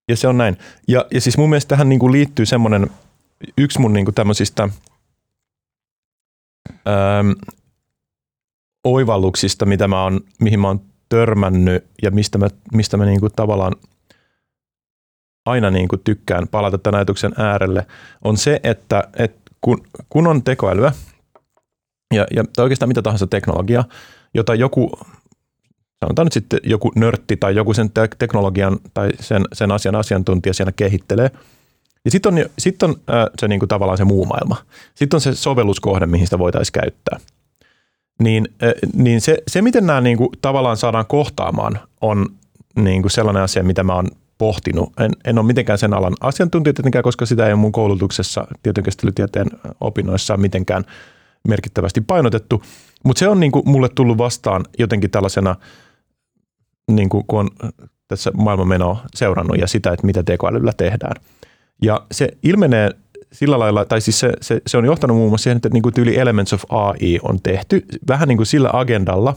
[0.10, 0.58] Ja se on näin.
[0.88, 2.90] Ja, ja siis mun mielestä tähän niin kuin liittyy semmoinen,
[3.58, 4.64] yksi mun niin kuin tämmöisistä
[6.88, 7.36] äm,
[8.84, 13.32] oivalluksista, mitä mä oon, mihin mä oon törmännyt ja mistä mä, mistä mä niin kuin
[13.36, 13.76] tavallaan
[15.46, 17.88] aina niin kuin tykkään palata tämän ajatuksen äärelle,
[18.24, 20.92] on se, että, että kun, kun on tekoälyä
[22.14, 23.86] ja, ja oikeastaan mitä tahansa teknologiaa,
[24.34, 24.92] jota joku
[26.06, 30.54] sanotaan nyt sitten joku nörtti tai joku sen te- teknologian tai sen, sen asian asiantuntija
[30.54, 31.32] siellä kehittelee.
[32.06, 34.58] Ja sitten on, sit on äh, se niinku tavallaan se muu maailma.
[34.96, 37.20] Sitten on se sovelluskohde, mihin sitä voitaisiin käyttää.
[38.20, 42.26] Niin, äh, niin se, se, miten nämä niinku tavallaan saadaan kohtaamaan, on
[42.76, 44.94] niinku sellainen asia, mitä mä oon pohtinut.
[45.00, 49.48] En, en ole mitenkään sen alan asiantuntija tietenkään, koska sitä ei ole mun koulutuksessa tietokäsittelytieteen
[49.82, 50.84] opinnoissa mitenkään
[51.48, 52.64] merkittävästi painotettu.
[53.04, 55.56] Mutta se on niinku mulle tullut vastaan jotenkin tällaisena–
[56.92, 57.50] niin kuin, kun on
[58.08, 61.16] tässä maailmanmenoa seurannut ja sitä, että mitä tekoälyllä tehdään.
[61.82, 62.92] Ja se ilmenee
[63.32, 65.94] sillä lailla, tai siis se, se, se on johtanut muun muassa siihen, että niin kuin
[65.94, 69.36] tyyli Elements of AI on tehty vähän niin kuin sillä agendalla,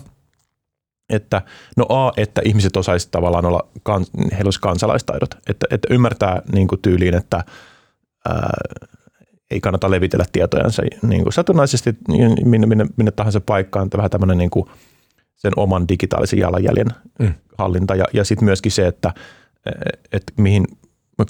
[1.10, 1.42] että
[1.76, 6.68] no A, että ihmiset osaisivat tavallaan olla, kans, heillä olisi kansalaistaidot, että, että ymmärtää niin
[6.68, 7.44] kuin tyyliin, että
[8.28, 8.54] ää,
[9.50, 11.96] ei kannata levitellä tietojansa niin kuin satunnaisesti
[12.44, 14.66] minne, minne, minne tahansa paikkaan, että vähän tämmöinen niin kuin
[15.36, 16.86] sen oman digitaalisen jalanjäljen
[17.18, 17.34] Mm.
[17.58, 19.12] hallinta ja, ja sitten myöskin se, että,
[20.12, 20.64] että mihin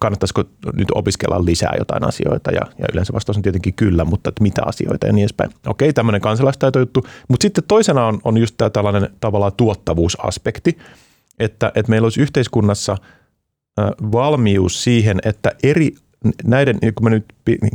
[0.00, 0.44] kannattaisiko
[0.76, 4.62] nyt opiskella lisää jotain asioita ja, ja yleensä vastaus on tietenkin kyllä, mutta että mitä
[4.66, 5.50] asioita ja niin edespäin.
[5.66, 10.78] Okei, tämmöinen kansalaistaito-juttu, mutta sitten toisena on, on just tämä tällainen tavallaan tuottavuusaspekti,
[11.38, 12.96] että, että meillä olisi yhteiskunnassa
[14.12, 15.94] valmius siihen, että eri
[16.44, 17.24] näiden, kun mä nyt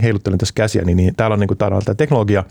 [0.02, 2.44] heiluttelen tässä käsiä, niin, niin täällä on, niin kuin, täällä on tämä teknologia,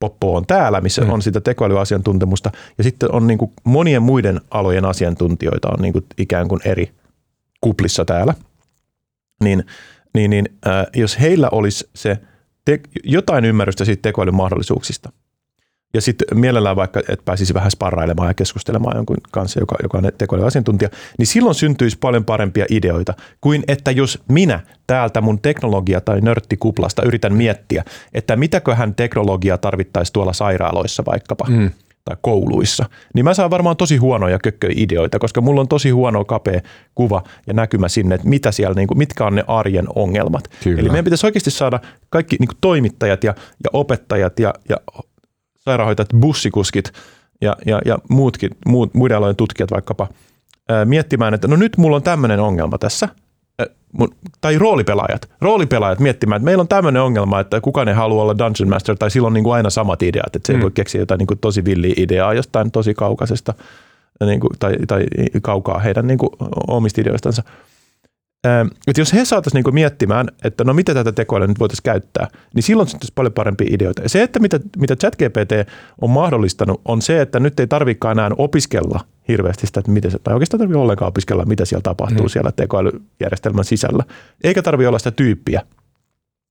[0.00, 1.10] poppo on täällä, missä mm.
[1.10, 6.04] on sitä tekoälyasiantuntemusta, ja sitten on niin kuin monien muiden alojen asiantuntijoita on niin kuin
[6.18, 6.90] ikään kuin eri
[7.60, 8.34] kuplissa täällä,
[9.44, 9.64] niin,
[10.14, 12.18] niin, niin äh, jos heillä olisi se
[12.64, 15.12] te, jotain ymmärrystä siitä tekoälyn mahdollisuuksista,
[15.94, 20.12] ja sitten mielellään vaikka, että pääsisi vähän sparrailemaan ja keskustelemaan jonkun kanssa, joka, joka on
[20.18, 26.20] tekoälyasiantuntija, niin silloin syntyisi paljon parempia ideoita kuin että jos minä täältä mun teknologia- tai
[26.20, 27.84] nörttikuplasta yritän miettiä,
[28.14, 31.46] että mitäköhän teknologia tarvittaisi tuolla sairaaloissa vaikkapa.
[31.48, 31.70] Mm
[32.08, 32.84] tai kouluissa,
[33.14, 36.60] niin mä saan varmaan tosi huonoja kökköideoita, koska mulla on tosi huono kapea
[36.94, 40.48] kuva ja näkymä sinne, että mitä siellä, niin kuin, mitkä on ne arjen ongelmat.
[40.64, 40.80] Kyllä.
[40.80, 41.80] Eli meidän pitäisi oikeasti saada
[42.10, 43.34] kaikki niin kuin toimittajat ja,
[43.64, 44.76] ja opettajat ja, ja
[45.66, 46.92] sairaanhoitajat, bussikuskit
[47.40, 50.08] ja, ja, ja muutkin, muut, muiden alojen tutkijat vaikkapa
[50.68, 53.08] ää, miettimään, että no nyt mulla on tämmöinen ongelma tässä,
[54.40, 58.68] tai roolipelaajat, roolipelaajat miettimään, että meillä on tämmöinen ongelma, että kukaan ei halua olla Dungeon
[58.68, 60.58] Master, tai silloin niin kuin aina samat ideat, että se mm.
[60.58, 63.54] ei voi keksiä jotain niin kuin tosi villiä ideaa jostain tosi kaukaisesta
[64.20, 65.06] niin kuin, tai, tai
[65.42, 66.30] kaukaa heidän niin kuin,
[66.68, 67.42] omista ideoistansa.
[68.86, 72.62] Että jos he saataisiin niinku miettimään, että no mitä tätä tekoälyä nyt voitaisiin käyttää, niin
[72.62, 74.02] silloin syntyisi paljon parempia ideoita.
[74.02, 75.52] Ja se, että mitä, mitä ChatGPT
[76.00, 80.18] on mahdollistanut, on se, että nyt ei tarvitsekaan enää opiskella hirveästi sitä, että miten se,
[80.18, 82.28] tai oikeastaan tarvitse ollenkaan opiskella, mitä siellä tapahtuu mm.
[82.28, 84.04] siellä tekoälyjärjestelmän sisällä.
[84.44, 85.62] Eikä tarvitse olla sitä tyyppiä,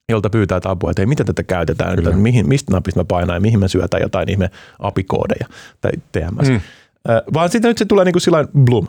[0.10, 3.42] jolta pyytää apua, että ei, miten tätä käytetään, että mihin, mistä napista mä painaan ja
[3.42, 5.48] mihin mä syötän jotain ihme apikoodeja
[5.82, 6.50] tai TMS.
[6.50, 6.62] Mm.
[7.34, 8.88] Vaan sitten nyt se tulee niin kuin sillä blum,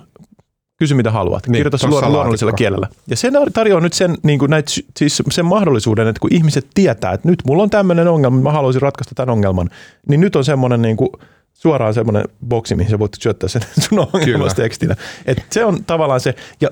[0.79, 2.89] kysy mitä haluat, niin, kirjoita se luonnollisella kielellä.
[3.07, 7.13] Ja se tarjoaa nyt sen, niin kuin näit, siis sen mahdollisuuden, että kun ihmiset tietää,
[7.13, 9.71] että nyt mulla on tämmöinen ongelma, mä haluaisin ratkaista tämän ongelman,
[10.09, 11.11] niin nyt on semmoinen niin kuin,
[11.57, 14.97] suoraan semmoinen boksi, mihin sä voit syöttää sen sun ongelmasta tekstinä.
[15.27, 16.69] Et se on tavallaan se, ja,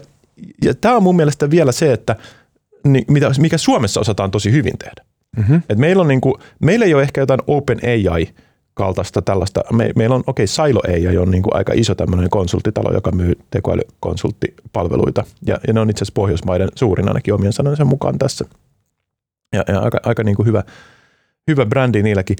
[0.64, 2.16] ja tämä on mun mielestä vielä se, että
[2.84, 5.04] niin, mitä, mikä Suomessa osataan tosi hyvin tehdä.
[5.36, 5.62] Mm-hmm.
[5.68, 8.28] Et meillä, on niin kuin, meillä ei ole ehkä jotain Open AI
[8.74, 9.60] kaltaista tällaista.
[9.72, 13.10] Me, meillä on, okei, okay, Silo AI on niin kuin aika iso tämmöinen konsulttitalo, joka
[13.10, 15.24] myy tekoälykonsulttipalveluita.
[15.46, 18.44] Ja, ja ne on itse asiassa Pohjoismaiden suurin ainakin omien sanojensa mukaan tässä.
[19.52, 20.62] Ja, ja aika, aika niin kuin hyvä,
[21.48, 22.36] hyvä brändi niilläkin.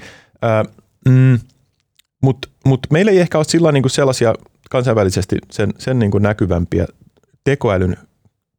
[1.09, 1.39] mm,
[2.23, 4.33] Mutta mut meillä ei ehkä ole sillä niin kuin sellaisia
[4.69, 6.87] kansainvälisesti sen, sen niin kuin näkyvämpiä
[7.43, 7.97] tekoälyn,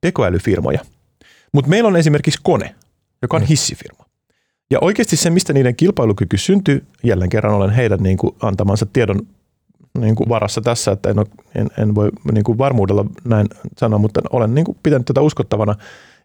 [0.01, 0.81] tekoälyfirmoja.
[1.53, 2.75] Mutta meillä on esimerkiksi Kone,
[3.23, 3.47] joka on mm.
[3.47, 4.06] hissifirma.
[4.71, 9.21] Ja oikeasti se, mistä niiden kilpailukyky syntyy, jälleen kerran olen heidän niin kuin antamansa tiedon
[9.99, 11.17] niin kuin varassa tässä, että en,
[11.55, 13.47] en, en voi niin kuin varmuudella näin
[13.79, 15.75] sanoa, mutta olen niin kuin pitänyt tätä uskottavana,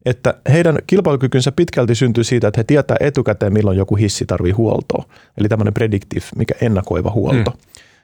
[0.06, 5.06] että heidän kilpailukykynsä pitkälti syntyy siitä, että he tietää etukäteen, milloin joku hissi tarvii huoltoa.
[5.38, 7.52] Eli tämmöinen predictive, mikä ennakoiva huolto.
[7.52, 7.58] Mm.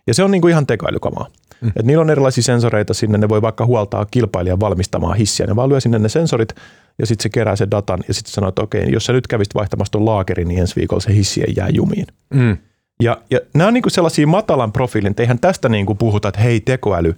[0.08, 1.28] Ja se on niin kuin ihan tekoälykamaa.
[1.62, 1.72] Mm.
[1.76, 5.48] Et niillä on erilaisia sensoreita sinne, ne voi vaikka huoltaa kilpailijan valmistamaan hissiä.
[5.48, 6.56] Ne vaan lyö sinne ne sensorit
[7.00, 9.56] ja sitten se kerää sen datan ja sitten sanoo, että okei, jos sä nyt kävisit
[9.56, 12.08] vaihtamassa tuon laakerin, niin ensi viikolla se hissi ei jää jumiin.
[12.34, 12.58] Mm.
[13.04, 16.42] Ja, ja nämä on niin sellaisia matalan profiilin, että eihän tästä niin kuin puhuta, että
[16.42, 17.16] hei tekoäly,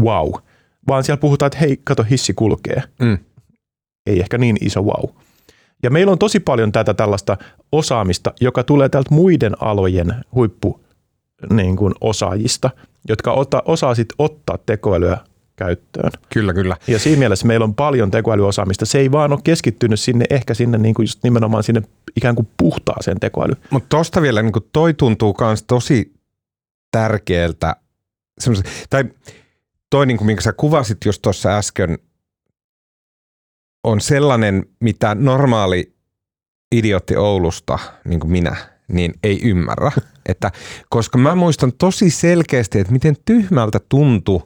[0.00, 0.32] wow,
[0.88, 2.82] vaan siellä puhutaan, että hei, kato hissi kulkee.
[2.98, 3.18] Mm.
[4.06, 5.10] Ei ehkä niin iso wow.
[5.82, 7.36] Ja meillä on tosi paljon tätä tällaista
[7.72, 10.80] osaamista, joka tulee täältä muiden alojen huippu
[11.52, 12.70] niin kuin osaajista,
[13.08, 15.18] jotka ota, osaa sit ottaa tekoälyä
[15.56, 16.10] käyttöön.
[16.32, 16.76] Kyllä, kyllä.
[16.86, 18.86] Ja siinä mielessä meillä on paljon tekoälyosaamista.
[18.86, 21.82] Se ei vaan ole keskittynyt sinne, ehkä sinne niin kuin just nimenomaan sinne
[22.16, 23.54] ikään kuin puhtaaseen tekoäly.
[23.70, 26.14] Mutta tuosta vielä, niin kuin toi tuntuu myös tosi
[26.90, 27.76] tärkeältä,
[28.90, 29.04] tai
[29.90, 31.98] toi niin kuin minkä sä kuvasit just tuossa äsken,
[33.84, 35.94] on sellainen, mitä normaali
[36.74, 38.56] idiotti Oulusta, niin kuin minä,
[38.88, 39.92] niin ei ymmärrä.
[40.28, 40.52] Että,
[40.88, 44.42] koska mä muistan tosi selkeästi, että miten tyhmältä tuntui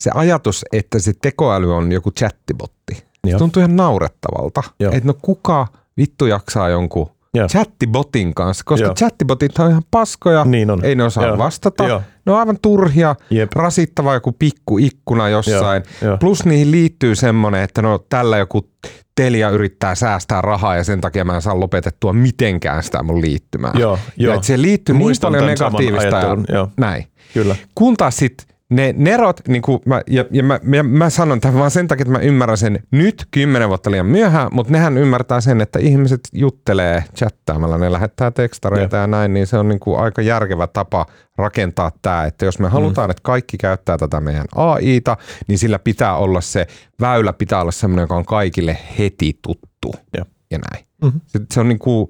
[0.00, 3.04] se ajatus, että se tekoäly on joku chattibotti.
[3.30, 4.62] Se tuntuu ihan naurettavalta.
[4.80, 7.48] Että no kuka vittu jaksaa jonkun Joo.
[7.48, 8.94] chattibotin kanssa, koska Joo.
[8.94, 10.84] chattibotit on ihan paskoja, niin on.
[10.84, 11.38] ei ne osaa Joo.
[11.38, 11.86] vastata.
[11.86, 12.02] Joo.
[12.26, 13.52] Ne on aivan turhia, Jep.
[13.52, 15.82] rasittava joku pikku ikkuna jossain.
[16.02, 16.16] Joo.
[16.16, 18.70] Plus niihin liittyy semmoinen, että no tällä joku
[19.14, 23.72] Telia yrittää säästää rahaa ja sen takia mä en saa lopetettua mitenkään sitä mun liittymää.
[23.74, 24.30] Joo, jo.
[24.30, 26.68] Ja että siihen liittyy niin Muistan niin paljon negatiivista ja joo.
[26.76, 27.04] näin.
[27.34, 27.56] Kyllä.
[27.74, 31.58] Kun taas sitten ne nerot, niin kuin mä, ja, ja mä, mä, mä sanon tämän
[31.58, 35.40] vaan sen takia, että mä ymmärrän sen nyt kymmenen vuotta liian myöhään, mutta nehän ymmärtää
[35.40, 39.80] sen, että ihmiset juttelee chattaamalla, ne lähettää tekstareita ja, ja näin, niin se on niin
[39.80, 41.06] kuin aika järkevä tapa
[41.38, 43.10] rakentaa tämä, että jos me halutaan, mm.
[43.10, 45.16] että kaikki käyttää tätä meidän AIta,
[45.48, 46.66] niin sillä pitää olla se,
[47.00, 50.86] väylä pitää olla semmoinen, joka on kaikille heti tuttu ja, ja näin.
[51.02, 51.20] Mm-hmm.
[51.26, 52.08] Se, se on niin kuin,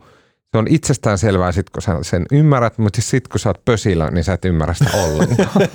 [0.53, 4.11] se on itsestään selvää sit, kun sä sen ymmärrät, mutta sitten kun sä oot pösillä,
[4.11, 5.69] niin sä et ymmärrä sitä ollenkaan.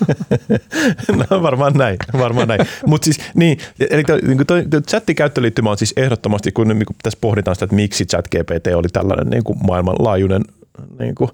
[1.30, 2.62] no varmaan näin, varmaan näin.
[2.86, 3.58] Mutta siis niin,
[3.90, 7.66] eli toi, niin toi, toi chattikäyttöliittymä on siis ehdottomasti, kun niin kun tässä pohditaan sitä,
[7.66, 10.42] että miksi ChatGPT oli tällainen niin kuin maailmanlaajuinen
[11.00, 11.32] niin kuin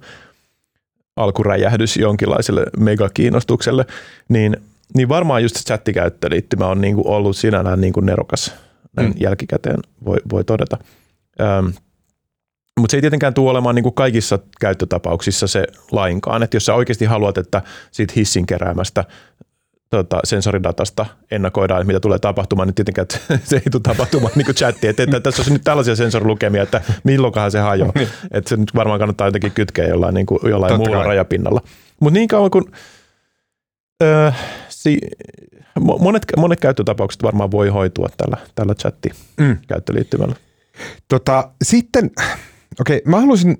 [1.15, 3.85] alkuräjähdys jonkinlaiselle megakiinnostukselle,
[4.29, 4.57] niin,
[4.95, 8.53] niin varmaan just se chattikäyttöliittymä on niin kuin ollut sinällään niin kuin nerokas
[8.97, 9.15] näin mm.
[9.19, 10.77] jälkikäteen voi, voi todeta.
[11.41, 11.73] Öm,
[12.77, 16.43] mutta se ei tietenkään tule olemaan niin kuin kaikissa käyttötapauksissa se lainkaan.
[16.43, 17.61] Että jos sä oikeasti haluat, että
[17.91, 19.03] siitä hissin keräämästä
[19.89, 23.19] tota, sensoridatasta ennakoidaan, että mitä tulee tapahtumaan, niin tietenkään että
[23.49, 24.87] se ei tule tapahtumaan niin kuin chatti.
[24.87, 27.91] Että, että tässä on nyt tällaisia sensorilukemia, että milloinkohan se hajoaa.
[27.95, 28.07] Niin.
[28.31, 31.07] että se nyt varmaan kannattaa jotenkin kytkeä jollain, niin kuin, jollain Totta muulla kai.
[31.07, 31.61] rajapinnalla.
[31.99, 32.65] Mutta niin kauan kuin
[34.03, 34.31] öö,
[34.69, 34.97] si,
[35.79, 38.77] mo- monet, monet käyttötapaukset varmaan voi hoitua tällä, tällä Mm.
[38.77, 40.35] chatti-käyttöliittymällä.
[41.07, 42.11] Tota, sitten,
[42.79, 43.57] okei, mä haluaisin,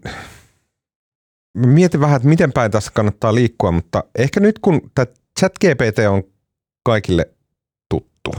[1.58, 5.06] mä mietin vähän, että miten päin tässä kannattaa liikkua, mutta ehkä nyt kun tämä
[5.40, 6.24] ChatGPT on
[6.86, 7.30] kaikille
[7.90, 8.32] tuttu,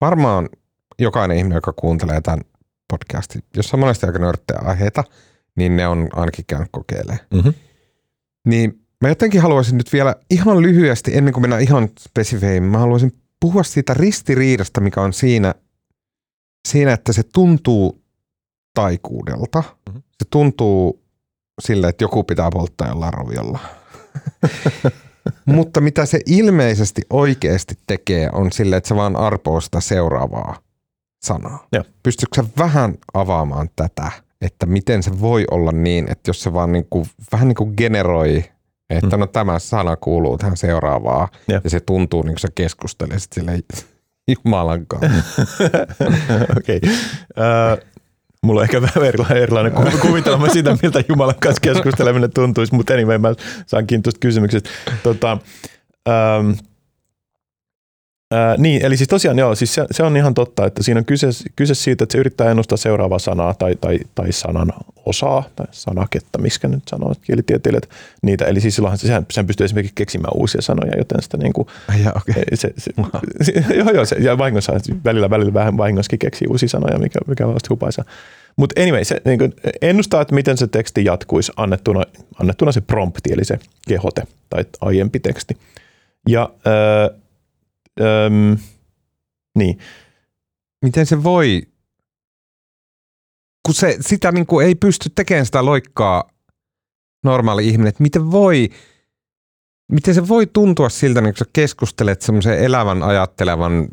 [0.00, 0.48] varmaan
[0.98, 2.40] jokainen ihminen, joka kuuntelee tämän
[2.88, 5.04] podcastin, jos on monesti aika nörttejä aiheita,
[5.56, 7.26] niin ne on ainakin käynyt kokeilemaan.
[7.34, 7.54] Mm-hmm.
[8.46, 13.12] Niin mä jotenkin haluaisin nyt vielä ihan lyhyesti, ennen kuin mennään ihan spesifeihin, mä haluaisin
[13.40, 15.54] puhua siitä ristiriidasta, mikä on siinä,
[16.68, 18.05] siinä että se tuntuu
[18.76, 19.62] taikuudelta.
[19.90, 19.96] Mhm.
[19.98, 21.02] Se tuntuu
[21.62, 23.58] sille, että joku pitää polttaa jollain roviolla.
[25.46, 30.56] Mutta mitä se ilmeisesti oikeasti tekee, on sille, että se vaan arpoo sitä seuraavaa
[31.24, 31.66] sanaa.
[31.72, 31.84] Joo.
[32.02, 34.10] Pystytkö sä vähän avaamaan tätä,
[34.40, 37.74] että miten se voi olla niin, että jos se vaan niin kuin, vähän niin kuin
[37.76, 38.44] generoi,
[38.90, 39.20] että Mm.
[39.20, 41.60] no tämä sana kuuluu tähän seuraavaan, Joo.
[41.64, 43.52] ja se tuntuu niin kuin sä keskustelisit sille
[44.44, 45.42] Jumalan kanssa.
[46.58, 46.76] Okei.
[46.76, 46.90] Okay.
[46.90, 47.95] Uh,
[48.46, 52.94] mulla on ehkä vähän erilainen, erilainen ku- kuvitelma siitä, miltä Jumalan kanssa keskusteleminen tuntuisi, mutta
[52.94, 53.34] anyway, mä
[53.66, 54.70] saan kiinni tuosta kysymyksestä.
[55.02, 55.38] Tota,
[56.08, 56.56] um,
[58.34, 61.04] Uh, niin, eli siis tosiaan joo, siis se, se on ihan totta, että siinä on
[61.04, 64.72] kyse, kyse siitä, että se yrittää ennustaa seuraavaa sanaa tai, tai, tai sanan
[65.04, 67.88] osaa tai sanaketta, miskä nyt sanoo kielitieteilijät
[68.22, 68.44] niitä.
[68.44, 71.68] Eli siis silloinhan se, sehän, sehän pystyy esimerkiksi keksimään uusia sanoja, joten sitä niin kuin,
[72.04, 72.42] ja, okay.
[72.54, 72.92] se, se,
[73.40, 74.72] se, joo, joo, se, ja vahingossa
[75.04, 78.04] välillä, välillä vähän vahingossakin keksii uusia sanoja, mikä, mikä on vasta hupaisa.
[78.56, 82.02] Mutta anyway, se niin kuin ennustaa, että miten se teksti jatkuisi annettuna,
[82.40, 83.58] annettuna se prompti, eli se
[83.88, 85.56] kehote tai aiempi teksti.
[86.28, 87.18] Ja öö,
[88.00, 88.30] öö,
[89.58, 89.78] niin,
[90.82, 91.62] Miten se voi,
[93.66, 96.24] kun se, sitä niin kuin ei pysty tekemään sitä loikkaa
[97.24, 98.68] normaali ihminen, että miten voi,
[99.92, 103.88] miten se voi tuntua siltä, niin kun sä keskustelet semmoisen elävän, ajattelevan,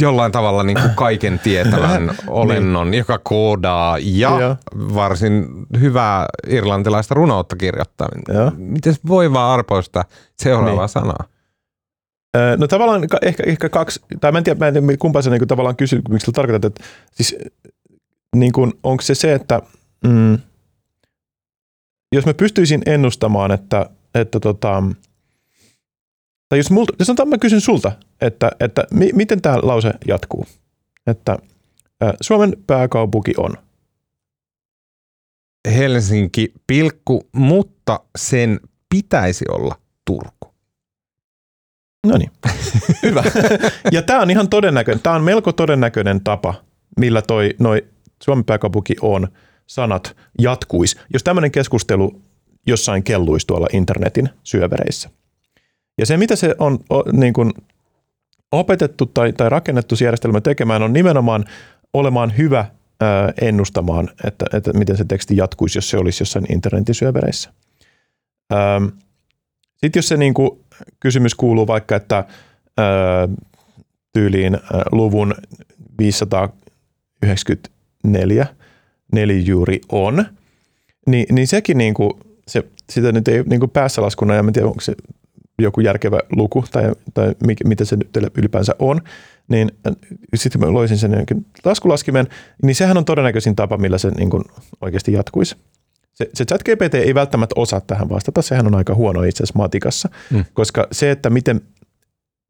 [0.00, 4.56] jollain tavalla niin kuin kaiken tietävän olennon, joka koodaa ja Joo.
[4.94, 5.46] varsin
[5.80, 8.08] hyvää irlantilaista runoutta kirjoittaa.
[8.28, 8.52] Joo.
[8.56, 10.04] Miten se voi vaan arpoista
[10.38, 10.88] seuraavaa Niin.
[10.88, 11.24] sanaa?
[12.38, 15.30] Öö, No tavallaan ehkä, ehkä kaksi, tai mä en tiedä, mä en tiedä kumpaa se
[15.30, 16.84] niin tavallaan kysymyksellä tarkoitat, että
[17.14, 17.36] siis
[18.36, 19.62] niin kuin, onko se se, että
[20.04, 20.38] mm,
[22.12, 24.82] jos mä pystyisin ennustamaan, että, että tota,
[26.48, 30.46] tai jos, multa, jos mä kysyn sulta, että, että mi, miten tämä lause jatkuu,
[31.06, 31.38] että
[32.02, 33.54] ä, Suomen pääkaupunki on.
[35.74, 38.60] Helsinki, pilkku, mutta sen
[38.94, 40.47] pitäisi olla Turku.
[42.06, 42.30] No niin,
[43.02, 43.22] hyvä.
[43.92, 46.54] Ja tämä on ihan todennäköinen, tämä on melko todennäköinen tapa,
[46.96, 47.86] millä toi noi
[48.22, 49.28] Suomen pääkaupunki on
[49.66, 52.22] sanat jatkuisi, jos tämmöinen keskustelu
[52.66, 55.10] jossain kelluisi tuolla internetin syövereissä.
[55.98, 57.52] Ja se, mitä se on o, niin kuin
[58.52, 61.44] opetettu tai, tai rakennettu se järjestelmä tekemään, on nimenomaan
[61.92, 62.64] olemaan hyvä
[63.00, 67.52] ää, ennustamaan, että, että miten se teksti jatkuisi, jos se olisi jossain internetin syövereissä.
[69.76, 70.50] Sitten jos se niin kuin,
[71.00, 72.24] kysymys kuuluu vaikka, että
[72.76, 73.28] ää,
[74.12, 74.58] tyyliin
[74.92, 75.34] luvun
[75.98, 78.46] 594
[79.12, 80.24] nelijuuri on,
[81.06, 82.10] niin, niin sekin niin kuin,
[82.48, 84.94] se, sitä nyt ei niin kuin päässä laskuna, ja en tiedä, onko se
[85.58, 89.00] joku järkevä luku tai, tai mikä, mitä se nyt ylipäänsä on,
[89.48, 89.70] niin
[90.34, 91.26] sitten mä loisin sen
[91.64, 92.26] laskulaskimen,
[92.62, 94.44] niin sehän on todennäköisin tapa, millä se niin kuin
[94.80, 95.56] oikeasti jatkuisi.
[96.18, 99.58] Se, se chat GPT ei välttämättä osaa tähän vastata, sehän on aika huono itse asiassa
[99.58, 100.44] matikassa, Mm.
[100.54, 101.60] koska se, että miten,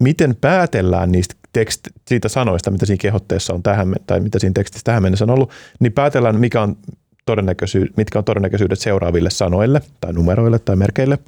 [0.03, 4.85] miten päätellään niistä tekst, siitä sanoista, mitä siinä kehotteessa on tähän, tai mitä siinä tekstissä
[4.85, 5.51] tähän mennessä on ollut,
[5.81, 6.77] niin päätellään, mikä on
[7.27, 11.19] todennäköisyy, mitkä on todennäköisyydet seuraaville sanoille tai numeroille tai merkeille,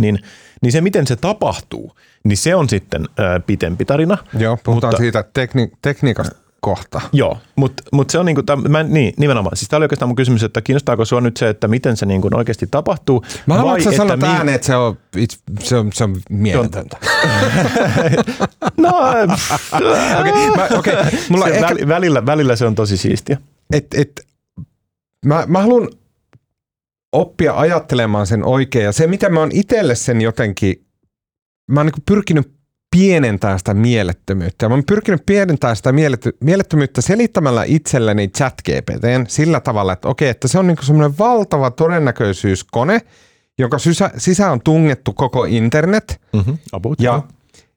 [0.00, 0.18] niin,
[0.62, 4.18] niin se, miten se tapahtuu, niin se on sitten ää, pitempi tarina.
[4.38, 7.00] Joo, puhutaan Mutta- siitä tekni- tekniikasta kohta.
[7.12, 9.56] Joo, mutta mut se on niinku, täm, mä, niin, nimenomaan.
[9.56, 12.28] Siis tämä oli oikeastaan mun kysymys, että kiinnostaako sua nyt se, että miten se niinku
[12.34, 13.24] oikeasti tapahtuu?
[13.46, 14.98] Mä haluan, että sä sanot mi- ääneen, että se on,
[15.60, 16.96] se on, se on mieletöntä.
[18.76, 18.90] No,
[20.20, 20.94] Okei, mä- okei,
[21.28, 23.38] mulla se ehkä- väli, välillä, välillä se on tosi siistiä.
[23.72, 24.26] Et, et,
[25.26, 25.88] mä, mä haluan
[27.12, 28.84] oppia ajattelemaan sen oikein.
[28.84, 30.84] Ja se, mitä mä oon itselle sen jotenkin,
[31.70, 32.52] mä oon niin pyrkinyt
[32.94, 34.64] pienentää sitä mielettömyyttä.
[34.64, 35.92] Ja mä oon pyrkinyt pienentämään sitä
[36.40, 41.70] mielettömyyttä selittämällä itselleni chat GPTn sillä tavalla, että okei, että se on niin semmoinen valtava
[41.70, 43.00] todennäköisyyskone,
[43.58, 46.20] jonka sysä, sisään on tungettu koko internet.
[46.32, 46.58] Mm-hmm,
[46.98, 47.24] ja yeah.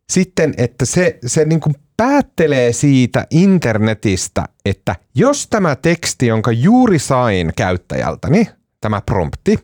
[0.10, 7.00] sitten, että se, se niin kuin päättelee siitä internetistä, että jos tämä teksti, jonka juuri
[7.00, 8.48] sain käyttäjältäni,
[8.82, 9.60] tämä prompti,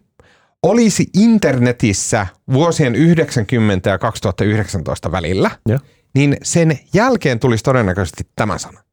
[0.63, 5.79] olisi internetissä vuosien 90 ja 2019 välillä, ja.
[6.15, 8.83] niin sen jälkeen tulisi todennäköisesti tämä sana.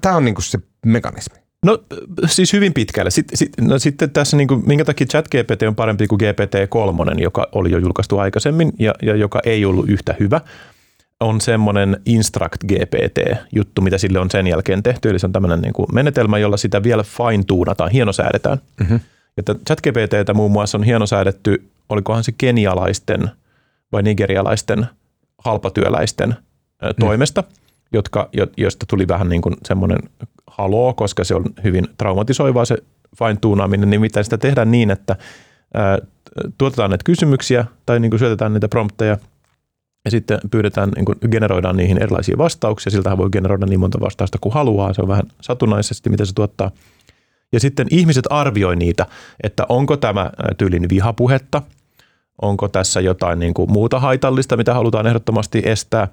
[0.00, 1.36] Tämä on niinku se mekanismi.
[1.64, 1.78] No
[2.26, 3.10] siis hyvin pitkälle.
[3.10, 7.48] Sitten, sit, no, sitten tässä, niin kuin, minkä takia ChatGPT on parempi kuin GPT-3, joka
[7.52, 10.40] oli jo julkaistu aikaisemmin ja, ja joka ei ollut yhtä hyvä,
[11.20, 15.10] on semmoinen Instruct GPT-juttu, mitä sille on sen jälkeen tehty.
[15.10, 18.58] Eli se on tämmöinen niin kuin menetelmä, jolla sitä vielä fine-tuunataan, hienosäädetään.
[18.80, 19.00] Mm-hmm.
[19.36, 23.30] Että ChatGPTtä muun muassa on hienosäädetty, olikohan se kenialaisten
[23.92, 24.86] vai nigerialaisten
[25.38, 26.88] halpatyöläisten mm.
[27.00, 27.44] toimesta,
[27.92, 29.98] jotka, joista tuli vähän niin kuin semmoinen
[30.46, 32.76] haloo, koska se on hyvin traumatisoivaa se
[33.18, 35.16] fine-tuunaaminen, niin mitä sitä tehdään niin, että
[35.74, 35.98] ää,
[36.58, 39.18] tuotetaan näitä kysymyksiä tai niin kuin syötetään niitä prompteja
[40.04, 42.90] ja sitten pyydetään, niin kuin generoidaan niihin erilaisia vastauksia.
[42.90, 44.94] Siltähän voi generoida niin monta vastausta kuin haluaa.
[44.94, 46.70] Se on vähän satunnaisesti, mitä se tuottaa.
[47.52, 49.06] Ja sitten ihmiset arvioi niitä,
[49.42, 51.62] että onko tämä tyylin vihapuhetta,
[52.42, 56.08] onko tässä jotain niin kuin muuta haitallista, mitä halutaan ehdottomasti estää,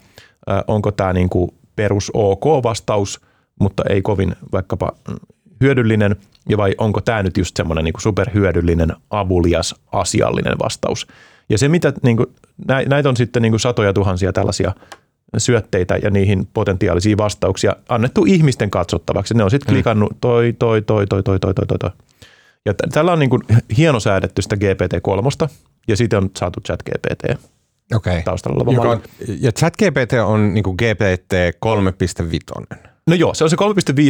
[0.68, 3.22] onko tämä niin kuin perus OK-vastaus,
[3.60, 5.16] mutta ei kovin vaikkapa mm,
[5.62, 6.16] hyödyllinen,
[6.50, 11.08] ja vai onko tämä nyt just semmoinen niin superhyödyllinen, avulias, asiallinen vastaus.
[11.50, 12.28] Ja se, mitä niin kuin,
[12.88, 14.74] näitä on sitten niin kuin satoja tuhansia tällaisia
[15.38, 19.34] syötteitä ja niihin potentiaalisia vastauksia annettu ihmisten katsottavaksi.
[19.34, 19.76] Ne on sitten mm.
[19.76, 21.90] klikannut toi, toi, toi, toi, toi, toi, toi, toi.
[22.66, 23.42] Ja t- tällä on niin kuin
[23.78, 25.50] hieno säädetty sitä GPT-3
[25.88, 27.42] ja siitä on saatu chat GPT
[27.96, 28.22] okay.
[28.24, 29.02] taustalla oleva Joka on,
[29.40, 31.34] Ja chat GPT on niin kuin GPT
[32.62, 32.78] 3.5.
[33.08, 33.56] No joo, se on se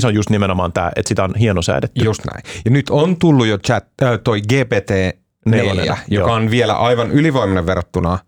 [0.01, 2.05] 3.5 on just nimenomaan tämä, että sitä on hieno säädetty.
[2.05, 2.43] Just näin.
[2.65, 6.33] Ja nyt on tullut jo chat, äh, toi GPT 4, joka joo.
[6.33, 8.19] on vielä aivan ylivoimainen verrattuna–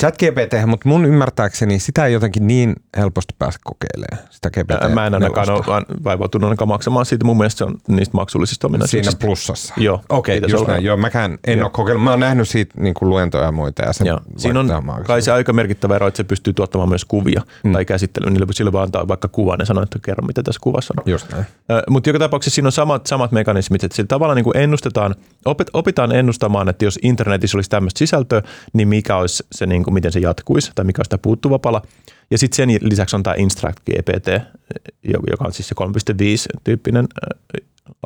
[0.00, 5.14] ChatGPT, mutta mun ymmärtääkseni sitä ei jotenkin niin helposti pääse kokeilemaan, sitä GPT Mä en
[5.14, 7.24] ainakaan ole vaivautunut ainakaan maksamaan siitä.
[7.24, 9.10] Mun mielestä se on niistä maksullisista ominaisuuksista.
[9.10, 9.74] Siinä plussassa.
[9.76, 10.00] Joo.
[10.08, 10.84] Okei, okay, just näin.
[10.84, 11.66] Joo, mäkään en Joo.
[11.66, 12.04] ole kokeillut.
[12.04, 13.82] Mä oon nähnyt siitä niin kuin luentoja ja muita.
[13.82, 14.20] Ja sen Joo.
[14.36, 14.68] Siinä on
[15.06, 17.72] kai se aika merkittävä ero, että se pystyy tuottamaan myös kuvia mm.
[17.72, 18.30] tai käsittelyä.
[18.30, 21.12] Niillä sillä vaan antaa vaikka kuvan ja sanoa, että kerro mitä tässä kuvassa on.
[21.12, 21.44] Just näin.
[21.90, 25.14] mutta joka tapauksessa siinä on samat, samat mekanismit, että sillä tavalla niin kuin ennustetaan,
[25.44, 28.42] opit, opitaan ennustamaan, että jos internetissä olisi tämmöistä sisältöä,
[28.72, 31.82] niin mikä olisi se, niin kuin, miten se jatkuisi tai mikä on sitä puuttuva pala.
[32.30, 34.28] Ja sitten sen lisäksi on tämä Instruct GPT,
[35.02, 35.74] joka on siis se
[36.52, 37.06] 3.5 tyyppinen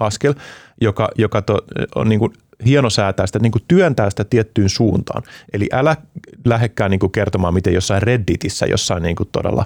[0.01, 0.35] askel,
[0.81, 1.59] joka, joka to,
[1.95, 2.33] on niin kuin
[2.67, 5.23] hieno säätää sitä, niin kuin työntää sitä tiettyyn suuntaan.
[5.53, 5.97] Eli älä
[6.45, 9.65] lähdekään niin kuin kertomaan, miten jossain Redditissä, jossain niin kuin todella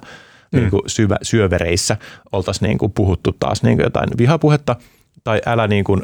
[0.51, 0.59] mm.
[0.59, 1.97] niin kuin syvä, syövereissä
[2.31, 4.75] oltaisiin niin kuin puhuttu taas niin kuin jotain vihapuhetta,
[5.23, 6.01] tai älä niin kuin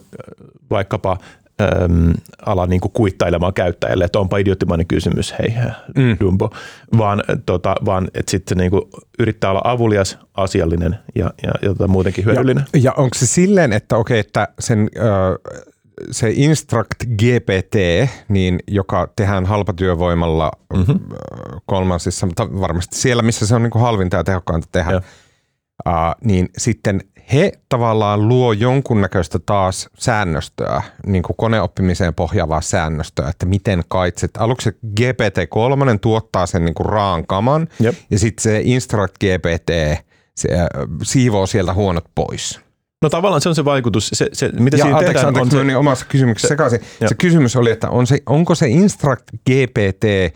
[0.70, 1.18] vaikkapa
[1.62, 2.14] äm,
[2.46, 5.54] ala niin kuin kuittailemaan käyttäjälle, että onpa idioottimainen kysymys, hei
[5.96, 6.18] mm.
[6.20, 6.50] Dumbo,
[6.98, 8.82] vaan, tota, vaan että sitten niin kuin
[9.20, 12.66] yrittää olla avulias, asiallinen ja, ja, ja tota, muutenkin hyödyllinen.
[12.74, 15.60] Ja, ja onko se silleen, että okei, että sen, äh,
[16.12, 17.76] se Instruct GPT,
[18.28, 21.00] niin joka tehdään halpatyövoimalla mm-hmm.
[21.66, 25.02] kolmansissa, mutta varmasti siellä, missä se on niin kuin halvinta ja tehokkainta tehdä, ja.
[25.88, 27.02] Uh, niin sitten
[27.34, 34.32] he tavallaan luo jonkunnäköistä taas säännöstöä, niin kuin koneoppimiseen pohjaavaa säännöstöä, että miten kaitset.
[34.38, 37.96] Aluksi se GPT-3 tuottaa sen niin kuin raan kaman, Jep.
[38.12, 39.70] ja sitten se Instruct GPT
[40.36, 40.68] se, äh,
[41.04, 42.60] siivoo sieltä huonot pois.
[43.02, 45.70] No tavallaan se on se vaikutus, se, se mitä ja siinä anteeksi, tehdään anteeksi, on
[45.70, 45.78] se...
[45.78, 46.82] omassa kysymyksessä sekaisin.
[47.08, 50.36] Se kysymys oli, että on se, onko se Instruct GPT,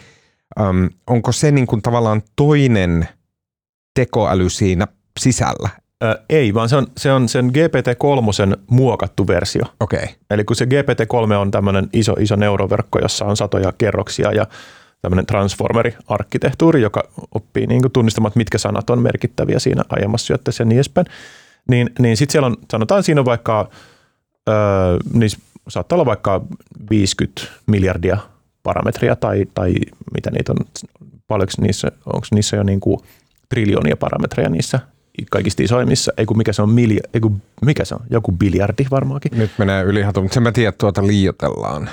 [0.59, 3.07] um, onko se niin kuin tavallaan toinen
[3.95, 4.87] tekoäly siinä
[5.19, 5.82] sisällä?
[6.29, 9.63] Ei, vaan se on, se on sen GPT-3 muokattu versio.
[9.79, 10.07] Okay.
[10.29, 14.47] Eli kun se GPT-3 on tämmöinen iso, iso neuroverkko, jossa on satoja kerroksia ja
[15.01, 17.03] tämmöinen transformeri-arkkitehtuuri, joka
[17.35, 21.07] oppii niin tunnistamaan, mitkä sanat on merkittäviä siinä aiemmassa syötteessä ja niin edespäin.
[21.69, 23.69] Niin, niin sitten siellä on, sanotaan siinä on vaikka,
[24.49, 24.55] öö,
[25.13, 25.29] niin
[25.67, 26.41] saattaa olla vaikka
[26.89, 28.17] 50 miljardia
[28.63, 29.75] parametria tai, tai
[30.13, 30.57] mitä niitä on,
[31.27, 32.99] paljonko niissä, onko niissä jo niin kuin
[33.49, 34.79] triljoonia parametreja niissä
[35.31, 38.85] kaikista isoimmissa, ei kun mikä se on, milja, ei kun, mikä se on, joku biljardi
[38.91, 39.31] varmaankin.
[39.35, 41.89] Nyt menee ylihatu, mutta sen mä tiedän, että tuota liiotellaan.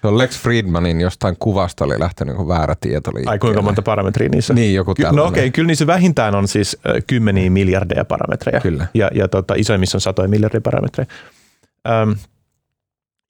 [0.00, 3.30] Se on Lex Friedmanin jostain kuvasta oli lähtenyt niin väärä tieto liikkeelle.
[3.30, 4.54] Ai kuinka monta parametria niissä?
[4.54, 8.60] Niin, joku Ky- No okei, okay, kyllä niissä vähintään on siis kymmeniä miljardeja parametreja.
[8.60, 8.86] Kyllä.
[8.94, 11.06] Ja, ja tota, isoimmissa on satoja miljardia parametreja.
[11.88, 12.16] Öm,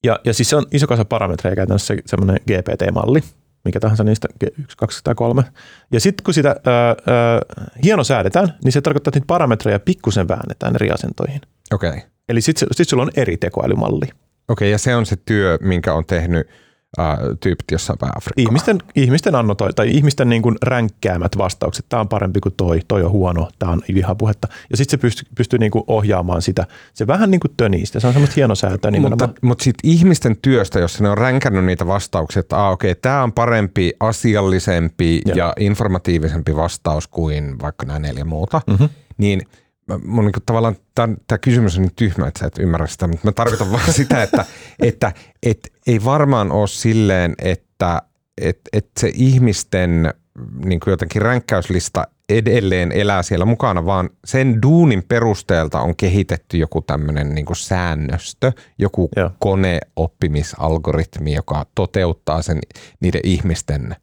[0.04, 3.22] ja, ja siis se on iso kasa parametreja käytännössä semmoinen GPT-malli,
[3.68, 5.42] mikä tahansa niistä, yksi, kaksi tai kolme.
[5.92, 6.94] Ja sitten kun sitä ää, ää,
[7.84, 11.40] hieno säädetään, niin se tarkoittaa, että niitä parametreja pikkusen väännetään eri asentoihin.
[11.72, 11.90] Okei.
[11.90, 12.00] Okay.
[12.28, 14.06] Eli sitten sit sulla on eri tekoälymalli.
[14.06, 14.14] Okei,
[14.48, 16.48] okay, ja se on se työ, minkä on tehnyt
[16.98, 18.42] äh, tyypit jossain päin Afrikkaa.
[18.42, 23.02] Ihmisten, ihmisten annotoi, tai ihmisten niin kuin ränkkäämät vastaukset, tämä on parempi kuin toi, toi
[23.02, 24.48] on huono, tämä on vihapuhetta.
[24.70, 26.66] Ja sitten se pystyy, pystyy niin kuin ohjaamaan sitä.
[26.94, 28.90] Se vähän niin kuin tönii sitä, se on semmoista hienosäätöä.
[28.90, 33.00] Mutta, mutta sitten ihmisten työstä, jos ne on ränkännyt niitä vastauksia, että ah, okei, okay,
[33.00, 35.34] tämä on parempi, asiallisempi ja.
[35.36, 38.88] ja informatiivisempi vastaus kuin vaikka nämä neljä muuta, mm-hmm.
[39.18, 39.42] niin–
[40.04, 43.32] mun niin tavallaan tämä kysymys on niin tyhmä, että sä et ymmärrä sitä, mutta mä
[43.32, 44.44] tarkoitan vaan sitä, että,
[44.82, 45.12] että
[45.42, 48.02] et, ei varmaan ole silleen, että
[48.40, 50.14] et, et se ihmisten
[50.64, 56.82] niin kuin jotenkin ränkkäyslista edelleen elää siellä mukana, vaan sen duunin perusteelta on kehitetty joku
[56.82, 59.30] tämmöinen niin säännöstö, joku Joo.
[59.38, 62.58] koneoppimisalgoritmi, joka toteuttaa sen
[63.00, 63.96] niiden ihmisten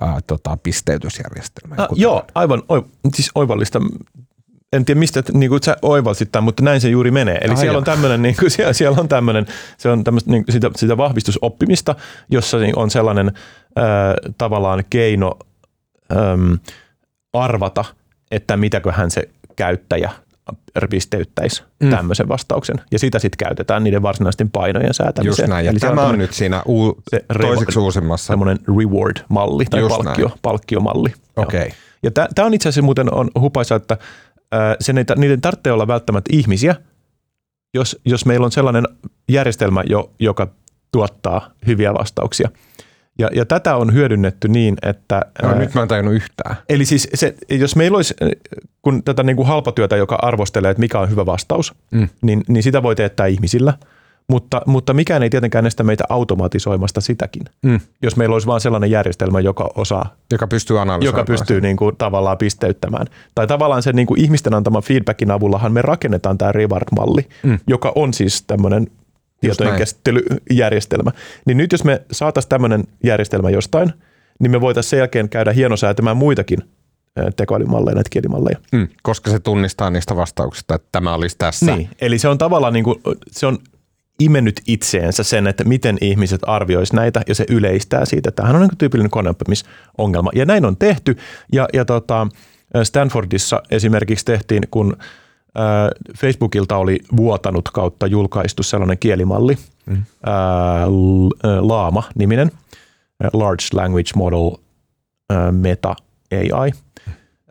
[0.00, 1.80] ää, tota, pisteytysjärjestelmän.
[1.80, 2.84] Ah, joo, aivan oi,
[3.14, 3.80] siis oivallista
[4.72, 7.38] en tiedä mistä niin kuin sä oivalsit tämän, mutta näin se juuri menee.
[7.40, 9.46] Eli Ai siellä, on tämmöinen, niin kuin, siellä, siellä on tämmöinen,
[9.78, 11.94] se on tämmöistä, niin sitä, sitä vahvistusoppimista,
[12.30, 13.26] jossa niin on sellainen
[13.78, 13.84] äh,
[14.38, 15.38] tavallaan keino
[16.12, 16.58] äm,
[17.32, 17.84] arvata,
[18.30, 20.10] että mitäköhän se käyttäjä
[20.90, 21.90] pisteyttäisi mm.
[21.90, 22.76] tämmöisen vastauksen.
[22.90, 25.44] Ja sitä sitten käytetään niiden varsinaisten painojen säätämiseen.
[25.44, 27.02] Just näin, ja Eli tämä on, on nyt siinä uu,
[27.42, 28.26] toiseksi uusimmassa.
[28.26, 31.12] Semmoinen reward-malli tai palkkio, palkkiomalli.
[31.36, 31.60] Okei.
[31.60, 31.70] Okay.
[32.02, 33.98] Ja tämä on itse asiassa muuten on hupaisa, että
[34.80, 36.76] sen ei, niiden tarvitse olla välttämättä ihmisiä,
[37.74, 38.84] jos, jos meillä on sellainen
[39.28, 40.48] järjestelmä, jo, joka
[40.92, 42.48] tuottaa hyviä vastauksia.
[43.18, 45.22] Ja, ja tätä on hyödynnetty niin, että...
[45.42, 46.56] No, ää, nyt mä en tajunnut yhtään.
[46.68, 48.14] Eli siis se, jos meillä olisi,
[48.82, 52.08] kun tätä niin kuin halpatyötä, joka arvostelee, että mikä on hyvä vastaus, mm.
[52.22, 53.74] niin, niin sitä voi teettää ihmisillä–
[54.30, 57.42] mutta, mutta mikään ei tietenkään estä meitä automatisoimasta sitäkin.
[57.62, 57.80] Mm.
[58.02, 60.14] Jos meillä olisi vain sellainen järjestelmä, joka osaa...
[60.32, 61.20] Joka pystyy analysoimaan.
[61.20, 63.06] Joka pystyy niin kuin, tavallaan pisteyttämään.
[63.34, 67.58] Tai tavallaan sen niin kuin ihmisten antaman feedbackin avullahan me rakennetaan tämä reward-malli, mm.
[67.66, 68.86] joka on siis tämmöinen
[69.40, 71.10] tietojen käsittelyjärjestelmä.
[71.44, 73.92] Niin nyt jos me saataisiin tämmöinen järjestelmä jostain,
[74.40, 76.58] niin me voitaisiin sen jälkeen käydä hienosäätämään muitakin
[77.36, 78.58] tekoälymalleja, näitä kielimalleja.
[78.72, 81.76] Mm, koska se tunnistaa niistä vastauksista, että tämä olisi tässä.
[81.76, 83.00] Niin, eli se on tavallaan niin kuin,
[83.30, 83.58] se on
[84.18, 88.30] imennyt itseensä sen, että miten ihmiset arvioisi näitä ja se yleistää siitä.
[88.30, 91.16] Tämähän on niin tyypillinen koneoppimisongelma ja näin on tehty
[91.52, 92.26] ja, ja tota,
[92.82, 94.96] Stanfordissa esimerkiksi tehtiin, kun
[95.54, 100.02] ää, Facebookilta oli vuotanut kautta julkaistu sellainen kielimalli, mm.
[100.26, 100.86] ää,
[101.60, 102.50] Laama-niminen,
[103.32, 104.50] Large Language Model
[105.52, 105.96] Meta
[106.32, 106.72] AI.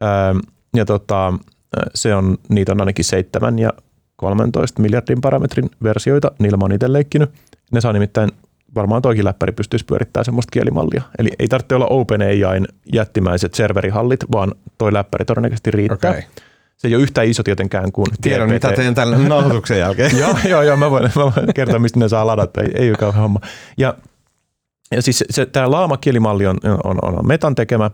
[0.01, 0.35] Ää,
[0.75, 1.33] ja tota,
[1.95, 3.69] se on, niitä on ainakin seitsemän ja
[4.17, 7.29] 13 miljardin parametrin versioita, niillä mä oon itse leikkinyt.
[7.71, 8.31] Ne saa nimittäin,
[8.75, 11.01] varmaan toikin läppäri pystyisi pyörittämään semmoista kielimallia.
[11.19, 16.11] Eli ei tarvitse olla OpenAIin jättimäiset serverihallit, vaan toi läppäri todennäköisesti riittää.
[16.11, 16.23] Okay.
[16.77, 18.53] Se ei ole yhtä iso tietenkään kuin Tiedän, GPT.
[18.53, 20.17] mitä teen tällä nauhoituksen jälkeen.
[20.17, 22.97] joo, joo, joo, mä voin, mä voin kertoa, mistä ne saa ladata, ei, ei ole
[22.97, 23.39] kauhean homma.
[23.77, 23.93] Ja,
[24.91, 27.91] ja siis se, tämä laama-kielimalli on, on, on metan tekemä,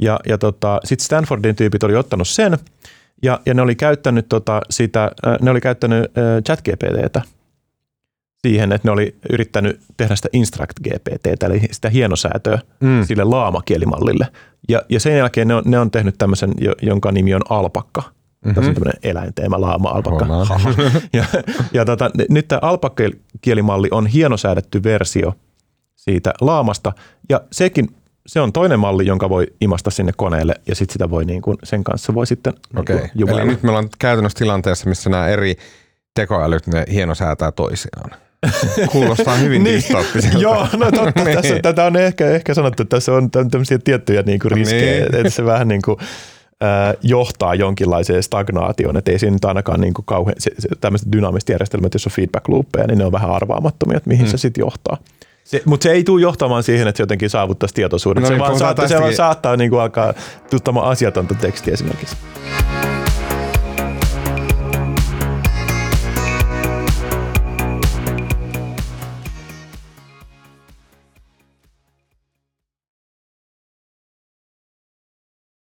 [0.00, 2.58] ja, ja tota, sitten Stanfordin tyypit oli ottanut sen,
[3.22, 7.22] ja, ja ne oli käyttänyt, tota, sitä, äh, ne oli käyttänyt äh, ChatGPTtä
[8.42, 13.04] siihen, että ne oli yrittänyt tehdä sitä Instruct GPT, eli sitä hienosäätöä mm.
[13.04, 14.26] sille laamakielimalille.
[14.68, 18.00] Ja, ja sen jälkeen ne on, ne on tehnyt tämmöisen, jonka nimi on alpakka.
[18.00, 18.54] Mm-hmm.
[18.54, 20.26] Tässä on tämmöinen eläinteema, laama, alpakka.
[21.12, 21.24] ja,
[21.72, 25.34] ja tota, nyt tämä alpakkielimalli on hienosäädetty versio
[25.96, 26.92] siitä laamasta,
[27.28, 27.88] ja sekin
[28.28, 31.56] se on toinen malli, jonka voi imasta sinne koneelle ja sitten sitä voi niin kuin,
[31.64, 35.56] sen kanssa voi sitten Okei, niin eli nyt me ollaan käytännössä tilanteessa, missä nämä eri
[36.14, 38.10] tekoälyt, ne hienosäätää toisiaan.
[38.92, 40.38] Kuulostaa hyvin niin, dystooppiselta.
[40.38, 41.24] Joo, no totta.
[41.24, 41.36] niin.
[41.36, 45.14] tässä, tätä on ehkä, ehkä sanottu, että tässä on tämmöisiä tiettyjä niin kuin riskejä, niin.
[45.14, 45.98] että se vähän niin kuin,
[46.62, 51.12] äh, johtaa jonkinlaiseen stagnaatioon, että ei siinä nyt ainakaan niin kuin kauhean, se, se, tämmöiset
[51.12, 54.30] dynaamiset järjestelmät, jos on feedback loopeja, niin ne on vähän arvaamattomia, että mihin mm.
[54.30, 54.96] se sitten johtaa.
[55.48, 58.22] Se, mutta se ei tule johtamaan siihen, että se jotenkin saavuttaisi tietoisuuden.
[58.22, 60.14] No, se, niin, vaan saattaa, se vaan saattaa niin kuin alkaa
[60.50, 62.16] tuttamaan asiatonta tekstiä esimerkiksi.